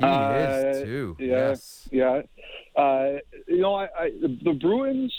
He 0.00 0.06
Uh, 0.06 0.70
is 0.70 0.82
too. 0.84 1.16
Yeah, 1.18 1.26
Yes. 1.26 1.88
yeah. 1.92 2.22
Uh, 2.74 3.18
you 3.46 3.58
know, 3.58 3.74
I, 3.74 3.84
I, 3.98 4.10
the, 4.22 4.38
the 4.42 4.52
Bruins. 4.54 5.12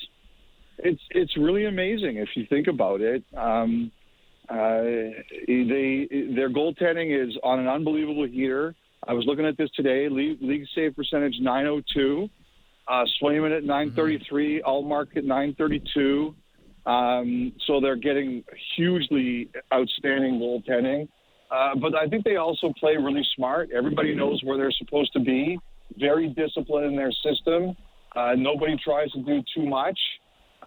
It's 0.80 1.02
it's 1.12 1.36
really 1.38 1.66
amazing 1.66 2.16
if 2.18 2.30
you 2.36 2.46
think 2.50 2.68
about 2.68 3.02
it. 3.02 3.24
Um, 3.38 3.92
uh, 4.48 4.82
they 5.46 6.08
their 6.34 6.50
goaltending 6.50 7.12
is 7.12 7.38
on 7.44 7.60
an 7.60 7.68
unbelievable 7.68 8.26
heater. 8.26 8.74
I 9.08 9.14
was 9.14 9.26
looking 9.26 9.46
at 9.46 9.58
this 9.58 9.70
today. 9.76 10.10
League, 10.10 10.38
league 10.42 10.66
save 10.76 10.96
percentage 10.96 11.36
902. 11.40 12.30
Uh, 12.88 13.06
Swayman 13.22 13.56
at 13.56 13.64
933. 13.64 14.64
Ullmark 14.66 15.16
at 15.16 15.24
932. 15.24 16.36
Um, 16.86 17.54
so 17.68 17.80
they're 17.80 17.96
getting 17.96 18.44
hugely 18.76 19.50
outstanding 19.74 20.40
goaltending. 20.40 21.08
Uh, 21.52 21.76
but 21.76 21.96
I 21.96 22.08
think 22.08 22.24
they 22.24 22.36
also 22.36 22.74
play 22.80 22.96
really 22.96 23.26
smart. 23.36 23.70
Everybody 23.76 24.14
knows 24.16 24.42
where 24.44 24.58
they're 24.58 24.72
supposed 24.72 25.14
to 25.14 25.20
be. 25.20 25.58
Very 25.98 26.30
disciplined 26.30 26.88
in 26.88 26.96
their 26.96 27.12
system. 27.12 27.76
Uh, 28.16 28.34
nobody 28.38 28.78
tries 28.84 29.12
to 29.12 29.22
do 29.24 29.42
too 29.56 29.66
much. 29.68 30.00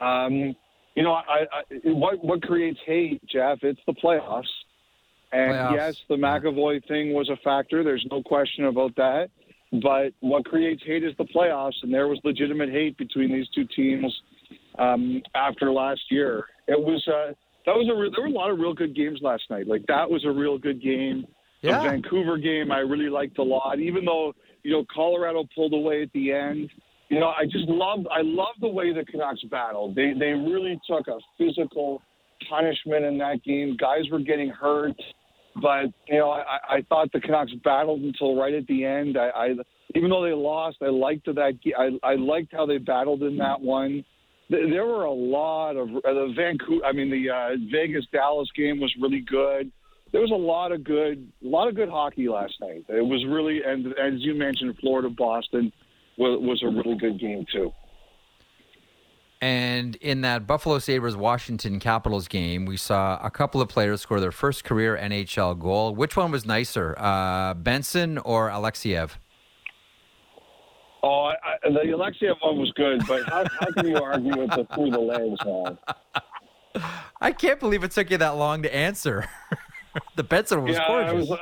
Um, 0.01 0.55
you 0.95 1.03
know, 1.03 1.13
I, 1.13 1.47
I, 1.53 1.63
what 1.85 2.23
what 2.23 2.43
creates 2.43 2.79
hate, 2.85 3.21
Jeff? 3.27 3.59
It's 3.63 3.81
the 3.87 3.95
playoffs. 3.95 4.45
And 5.33 5.53
Playoffs. 5.53 5.75
yes, 5.75 5.97
the 6.09 6.17
McAvoy 6.17 6.87
thing 6.87 7.15
was 7.15 7.31
a 7.31 7.37
factor. 7.37 7.83
There's 7.83 8.07
no 8.11 8.23
question 8.23 8.67
about 8.67 8.95
that. 8.97 9.31
But 9.81 10.13
what 10.21 10.45
creates 10.45 10.83
hate 10.85 11.03
is 11.03 11.15
the 11.17 11.25
playoffs, 11.25 11.83
and 11.83 11.93
there 11.93 12.07
was 12.07 12.21
legitimate 12.25 12.69
hate 12.69 12.99
between 12.99 13.33
these 13.33 13.49
two 13.55 13.65
teams 13.75 14.15
um, 14.79 15.23
after 15.35 15.73
last 15.73 16.03
year. 16.11 16.45
It 16.69 16.79
was 16.79 17.03
uh, 17.09 17.33
that 17.65 17.75
was 17.75 17.89
a 17.91 17.99
re- 17.99 18.13
there 18.15 18.23
were 18.23 18.29
a 18.29 18.39
lot 18.39 18.51
of 18.51 18.59
real 18.59 18.75
good 18.75 18.95
games 18.95 19.21
last 19.23 19.45
night. 19.49 19.67
Like 19.67 19.87
that 19.89 20.11
was 20.11 20.25
a 20.27 20.31
real 20.31 20.59
good 20.59 20.83
game. 20.83 21.27
Yeah. 21.63 21.83
The 21.83 21.91
Vancouver 21.91 22.37
game 22.37 22.71
I 22.71 22.79
really 22.81 23.09
liked 23.09 23.39
a 23.39 23.43
lot, 23.43 23.79
even 23.79 24.05
though 24.05 24.35
you 24.63 24.73
know 24.73 24.85
Colorado 24.95 25.45
pulled 25.55 25.73
away 25.73 26.03
at 26.03 26.13
the 26.13 26.33
end. 26.33 26.69
You 27.09 27.21
know, 27.21 27.29
I 27.29 27.45
just 27.45 27.69
love 27.69 28.07
I 28.11 28.23
love 28.23 28.55
the 28.61 28.69
way 28.69 28.93
the 28.93 29.05
Canucks 29.05 29.43
battled. 29.51 29.95
They 29.95 30.13
they 30.19 30.33
really 30.33 30.79
took 30.87 31.09
a 31.09 31.19
physical 31.39 32.03
punishment 32.49 33.05
in 33.05 33.19
that 33.19 33.43
game. 33.45 33.77
Guys 33.79 34.03
were 34.11 34.19
getting 34.19 34.49
hurt, 34.51 35.01
but 35.57 35.87
you 36.09 36.19
know 36.19 36.31
I, 36.31 36.77
I 36.77 36.83
thought 36.89 37.13
the 37.13 37.21
Canucks 37.21 37.53
battled 37.65 38.01
until 38.03 38.37
right 38.41 38.55
at 38.55 38.67
the 38.67 38.85
end. 38.85 39.17
I, 39.17 39.29
I 39.29 39.49
even 39.95 40.11
though 40.11 40.23
they 40.25 40.33
lost, 40.33 40.79
I 40.83 40.87
liked 40.89 41.27
that. 41.27 41.39
I 41.77 41.99
I 42.07 42.15
liked 42.15 42.53
how 42.53 42.67
they 42.67 42.79
battled 42.79 43.23
in 43.23 43.37
that 43.39 43.61
one. 43.61 44.05
Th- 44.51 44.71
There 44.71 44.87
were 44.87 45.05
a 45.05 45.13
lot 45.13 45.77
of 45.77 45.89
uh, 45.89 46.01
the 46.05 46.33
Vancouver. 46.37 46.85
I 46.85 46.93
mean, 46.93 47.11
the 47.11 47.31
uh, 47.31 47.51
Vegas 47.71 48.07
Dallas 48.13 48.49
game 48.57 48.81
was 48.81 48.95
really 49.01 49.21
good. 49.21 49.71
There 50.13 50.21
was 50.21 50.31
a 50.31 50.35
lot 50.35 50.73
of 50.73 50.85
good, 50.85 51.31
a 51.43 51.47
lot 51.49 51.69
of 51.69 51.75
good 51.75 51.89
hockey 51.89 52.29
last 52.29 52.55
night. 52.61 52.85
It 52.89 53.01
was 53.05 53.25
really, 53.27 53.63
and 53.65 53.87
as 53.99 54.15
you 54.19 54.35
mentioned, 54.35 54.77
Florida 54.79 55.09
Boston 55.09 55.73
was, 56.19 56.39
was 56.43 56.63
a 56.63 56.67
really 56.69 56.99
good 56.99 57.19
game 57.19 57.47
too. 57.51 57.73
And 59.43 59.97
in 59.97 60.21
that 60.21 60.47
Buffalo 60.47 60.79
Sabres 60.79 61.17
Washington 61.17 61.81
Capitals 61.81 62.29
game, 62.29 62.65
we 62.65 62.77
saw 62.77 63.19
a 63.21 63.31
couple 63.31 63.61
of 63.61 63.69
players 63.69 64.01
score 64.01 64.21
their 64.21 64.31
first 64.31 64.63
career 64.63 64.97
NHL 64.97 65.59
goal. 65.59 65.97
Which 65.97 66.17
one 66.17 66.31
was 66.31 66.47
nicer, 66.47 66.95
uh, 66.97 67.55
Benson 67.55 68.19
or 68.19 68.51
Alexeyev? 68.51 69.11
Oh, 71.03 71.25
I, 71.25 71.35
I, 71.65 71.71
the 71.71 71.81
Alexeyev 71.81 72.37
one 72.41 72.61
was 72.61 72.71
good, 72.77 73.05
but 73.09 73.29
how, 73.29 73.45
how 73.59 73.67
can 73.73 73.89
you 73.89 73.97
argue 73.97 74.39
with 74.39 74.51
the 74.51 74.65
through 74.77 74.91
the 74.91 75.01
legs 75.01 75.45
one? 75.45 75.77
I 77.21 77.33
can't 77.33 77.59
believe 77.59 77.83
it 77.83 77.91
took 77.91 78.13
you 78.13 78.19
that 78.19 78.37
long 78.37 78.63
to 78.63 78.73
answer. 78.73 79.29
the 80.15 80.23
Benson 80.23 80.63
was 80.63 80.77
yeah, 80.77 80.87
gorgeous. 80.87 81.11
I 81.11 81.33
was, 81.33 81.41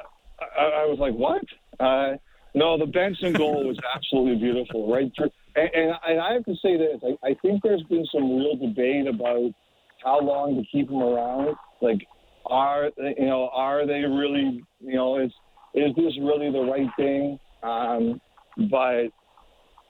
I, 0.58 0.62
I 0.62 0.86
was 0.86 0.98
like, 0.98 1.12
what? 1.12 1.42
Uh, 1.78 2.16
no, 2.54 2.78
the 2.78 2.86
Benson 2.86 3.34
goal 3.34 3.68
was 3.68 3.76
absolutely 3.94 4.36
beautiful, 4.36 4.90
right 4.90 5.12
through. 5.14 5.30
And, 5.56 5.70
and, 5.74 6.20
I 6.20 6.32
have 6.32 6.44
to 6.44 6.54
say 6.62 6.76
this: 6.76 7.00
I, 7.02 7.28
I 7.28 7.34
think 7.42 7.62
there's 7.62 7.82
been 7.84 8.06
some 8.12 8.36
real 8.36 8.56
debate 8.56 9.06
about 9.06 9.50
how 10.04 10.20
long 10.20 10.56
to 10.56 10.62
keep 10.70 10.88
him 10.90 11.02
around. 11.02 11.56
Like, 11.80 12.06
are 12.46 12.90
you 12.96 13.26
know, 13.26 13.50
are 13.52 13.86
they 13.86 14.04
really, 14.04 14.62
you 14.80 14.94
know, 14.94 15.18
is 15.18 15.32
is 15.74 15.94
this 15.96 16.12
really 16.20 16.50
the 16.50 16.60
right 16.60 16.88
thing? 16.96 17.38
Um, 17.62 18.20
but 18.70 19.06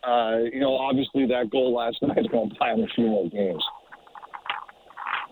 uh, 0.07 0.38
you 0.53 0.61
know, 0.61 0.77
obviously 0.77 1.27
that 1.27 1.51
goal 1.51 1.75
last 1.75 1.99
night 2.03 2.18
is 2.18 2.27
going 2.27 2.51
to 2.51 2.57
buy 2.59 2.73
him 2.73 2.81
a 2.81 2.87
few 2.94 3.07
more 3.07 3.29
games. 3.29 3.62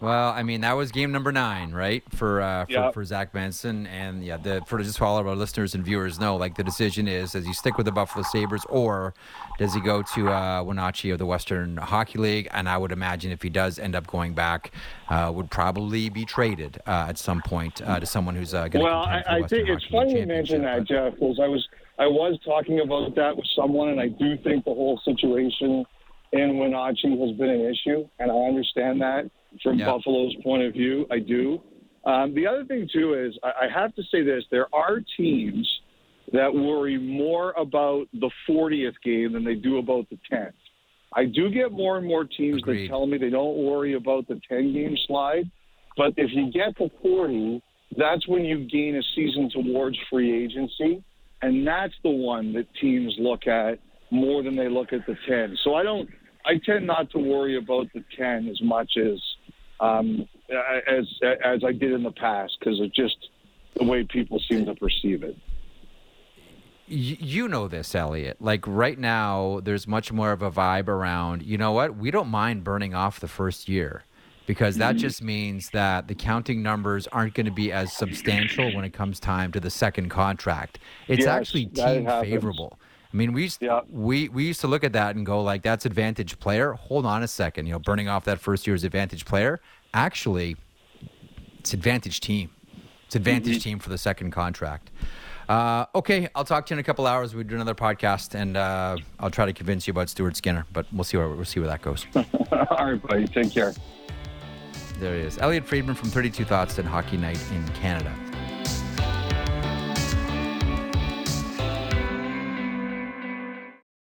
Well, 0.01 0.31
I 0.31 0.43
mean, 0.45 0.61
that 0.61 0.75
was 0.75 0.93
game 0.93 1.11
number 1.11 1.33
nine, 1.33 1.73
right? 1.73 2.03
For 2.15 2.41
uh, 2.41 2.67
for, 2.67 2.73
Yeah. 2.73 2.91
for 2.93 3.05
Zach 3.05 3.33
Benson, 3.33 3.87
and 3.89 4.25
yeah, 4.25 4.37
the 4.37 4.63
for 4.67 4.79
just 4.83 4.99
for 4.99 5.05
all 5.05 5.19
of 5.19 5.27
our 5.27 5.35
listeners 5.35 5.75
and 5.75 5.85
viewers 5.85 6.21
know, 6.21 6.37
like 6.37 6.57
the 6.57 6.63
decision 6.63 7.09
is: 7.09 7.33
does 7.33 7.45
he 7.45 7.53
stick 7.53 7.77
with 7.77 7.87
the 7.87 7.93
Buffalo 7.93 8.23
Sabres, 8.23 8.65
or 8.69 9.15
does 9.59 9.75
he 9.75 9.81
go 9.81 10.03
to 10.15 10.31
uh, 10.31 10.63
Wenatchee 10.63 11.11
of 11.11 11.19
the 11.19 11.27
Western 11.27 11.77
Hockey 11.79 12.19
League? 12.19 12.49
And 12.53 12.69
I 12.69 12.79
would 12.79 12.93
imagine 12.93 13.33
if 13.33 13.43
he 13.43 13.51
does 13.51 13.79
end 13.79 13.97
up 13.97 14.07
going 14.07 14.35
back, 14.35 14.73
uh, 15.09 15.33
would 15.35 15.51
probably 15.51 16.09
be 16.11 16.25
traded 16.25 16.79
uh, 16.87 17.07
at 17.09 17.19
some 17.19 17.43
point 17.43 17.83
uh, 17.83 17.99
to 17.99 18.07
someone 18.07 18.37
who's 18.37 18.55
uh, 18.55 18.69
going 18.69 18.85
to 18.85 18.91
Well, 18.91 19.03
I, 19.03 19.23
I 19.27 19.43
think 19.49 19.69
it's 19.69 19.85
funny 19.87 20.21
you 20.21 20.27
mention 20.27 20.63
that, 20.63 20.85
Jeff, 20.85 21.15
because 21.15 21.41
I 21.43 21.49
was 21.49 21.67
I 21.99 22.07
was 22.07 22.39
talking 22.45 22.79
about 22.81 23.17
that 23.17 23.37
with 23.37 23.47
someone, 23.57 23.89
and 23.89 24.01
I 24.01 24.07
do 24.09 24.37
think 24.39 24.65
the 24.65 24.75
whole 24.75 25.01
situation 25.05 25.85
in 26.33 26.59
Wenatchee 26.59 27.19
has 27.19 27.37
been 27.37 27.51
an 27.51 27.63
issue, 27.63 28.07
and 28.21 28.31
I 28.31 28.35
understand 28.35 29.01
that 29.01 29.29
from 29.63 29.79
Yeah. 29.79 29.87
Buffalo's 29.87 30.35
point 30.43 30.63
of 30.63 30.73
view. 30.73 31.07
I 31.11 31.19
do. 31.19 31.61
Um, 32.05 32.35
the 32.35 32.47
other 32.47 32.65
thing 32.65 32.89
too 32.93 33.15
is 33.15 33.39
I, 33.43 33.67
I 33.67 33.69
have 33.73 33.95
to 33.97 34.03
say 34.05 34.23
this: 34.23 34.45
there 34.51 34.73
are 34.75 35.01
teams 35.17 35.69
that 36.33 36.53
worry 36.53 36.99
more 36.99 37.53
about 37.53 38.07
the 38.13 38.31
40th 38.49 38.95
game 39.03 39.33
than 39.33 39.45
they 39.45 39.55
do 39.55 39.79
about 39.79 40.09
the 40.11 40.19
10th. 40.31 40.53
I 41.15 41.25
do 41.25 41.51
get 41.51 41.73
more 41.73 41.97
and 41.97 42.07
more 42.07 42.25
teams 42.25 42.63
Agreed. 42.63 42.85
that 42.85 42.89
tell 42.89 43.07
me 43.07 43.17
they 43.17 43.31
don't 43.31 43.57
worry 43.57 43.95
about 43.95 44.29
the 44.29 44.41
10 44.49 44.73
game 44.75 44.97
slide, 45.07 45.51
but 45.97 46.13
if 46.19 46.31
you 46.33 46.53
get 46.53 46.77
to 46.77 46.91
40, 47.03 47.63
that's 47.97 48.29
when 48.29 48.45
you 48.45 48.69
gain 48.69 48.97
a 48.97 49.03
season 49.15 49.51
towards 49.51 49.97
free 50.11 50.45
agency, 50.45 51.03
and 51.41 51.67
that's 51.67 51.95
the 52.03 52.11
one 52.11 52.53
that 52.53 52.67
teams 52.81 53.15
look 53.19 53.47
at 53.47 53.79
more 54.11 54.43
than 54.43 54.55
they 54.55 54.69
look 54.69 54.93
at 54.93 55.07
the 55.07 55.17
10. 55.27 55.57
So 55.65 55.75
I 55.75 55.83
don't. 55.83 56.09
I 56.47 56.53
tend 56.65 56.87
not 56.87 57.11
to 57.11 57.19
worry 57.19 57.59
about 57.59 57.89
the 57.95 58.03
10 58.17 58.49
as 58.49 58.61
much 58.63 58.93
as 58.97 59.21
um, 59.81 60.29
as 60.87 61.07
as 61.45 61.65
I 61.65 61.73
did 61.73 61.93
in 61.93 62.03
the 62.03 62.13
past 62.13 62.57
because 62.59 62.81
of 62.81 62.93
just 62.93 63.17
the 63.77 63.85
way 63.85 64.05
people 64.05 64.41
seem 64.49 64.67
to 64.67 64.75
perceive 64.75 65.23
it. 65.23 65.37
You 66.91 67.49
know 67.49 67.69
this, 67.69 67.95
Elliotte. 67.95 68.41
Like 68.41 68.67
right 68.67 68.99
now, 68.99 69.61
there's 69.63 69.87
much 69.87 70.11
more 70.11 70.33
of 70.33 70.41
a 70.41 70.51
vibe 70.51 70.89
around. 70.89 71.43
You 71.43 71.59
know 71.59 71.73
what? 71.73 71.97
We 71.97 72.11
don't 72.11 72.29
mind 72.29 72.65
burning 72.65 72.95
off 72.95 73.21
the 73.21 73.29
first 73.29 73.69
year 73.69 74.05
because 74.47 74.79
that 74.79 74.97
Mm-hmm. 74.97 74.99
just 74.99 75.23
means 75.23 75.69
that 75.71 76.09
the 76.09 76.15
counting 76.15 76.63
numbers 76.63 77.07
aren't 77.09 77.35
going 77.35 77.45
to 77.45 77.53
be 77.53 77.71
as 77.71 77.93
substantial 77.93 78.73
when 78.73 78.87
it 78.87 78.95
comes 78.95 79.21
time 79.21 79.53
to 79.53 79.61
the 79.61 79.69
second 79.71 80.09
contract. 80.09 80.79
It's 81.09 81.27
Yes, 81.27 81.29
actually 81.29 81.67
team 81.67 82.07
favorable. 82.07 82.79
I 83.13 83.17
mean, 83.17 83.33
we 83.33 83.43
used, 83.45 83.63
Yeah. 83.63 83.81
we 83.91 84.29
we 84.29 84.45
used 84.45 84.61
to 84.61 84.67
look 84.69 84.85
at 84.85 84.93
that 84.93 85.17
and 85.17 85.25
go 85.25 85.43
like, 85.43 85.63
"That's 85.63 85.87
advantage 85.87 86.39
player." 86.39 86.73
Hold 86.75 87.07
on 87.07 87.23
a 87.23 87.29
second, 87.29 87.67
you 87.67 87.73
know, 87.73 87.79
burning 87.79 88.09
off 88.09 88.25
that 88.27 88.39
first 88.41 88.67
year's 88.67 88.85
advantage 88.85 89.25
player. 89.25 89.61
Actually, 89.95 90.57
it's 91.59 91.73
advantage 91.73 92.21
team. 92.21 92.51
It's 93.07 93.17
advantage 93.17 93.55
Mm-hmm. 93.61 93.61
team 93.71 93.79
for 93.79 93.89
the 93.89 93.97
second 93.99 94.33
contract. 94.33 94.91
Uh, 95.49 95.87
okay, 95.95 96.29
I'll 96.35 96.45
talk 96.45 96.67
to 96.67 96.75
you 96.75 96.77
in 96.77 96.81
a 96.81 96.83
couple 96.83 97.07
hours. 97.07 97.35
We 97.35 97.43
do 97.43 97.55
another 97.55 97.75
podcast, 97.75 98.35
and 98.35 98.55
uh, 98.59 98.99
I'll 99.19 99.31
try 99.31 99.47
to 99.47 99.55
convince 99.55 99.87
you 99.87 99.93
about 99.93 100.11
Stuart 100.11 100.37
Skinner. 100.37 100.67
But 100.75 100.85
we'll 100.93 101.05
see 101.05 101.17
where 101.17 101.29
we'll 101.31 101.47
see 101.47 101.61
where 101.61 101.71
that 101.71 101.81
goes. 101.81 102.07
All 102.15 102.91
right, 102.93 103.01
buddy. 103.03 103.27
Take 103.27 103.53
care. 103.55 103.73
there 105.01 105.15
he 105.15 105.23
is, 105.23 105.39
Elliotte 105.39 105.65
Friedman 105.65 105.95
from 105.95 106.11
Thirty 106.11 106.29
Two 106.29 106.45
Thoughts 106.45 106.77
and 106.79 106.87
Hockey 106.87 107.17
Night 107.17 107.41
in 107.53 107.67
Canada. 107.69 108.15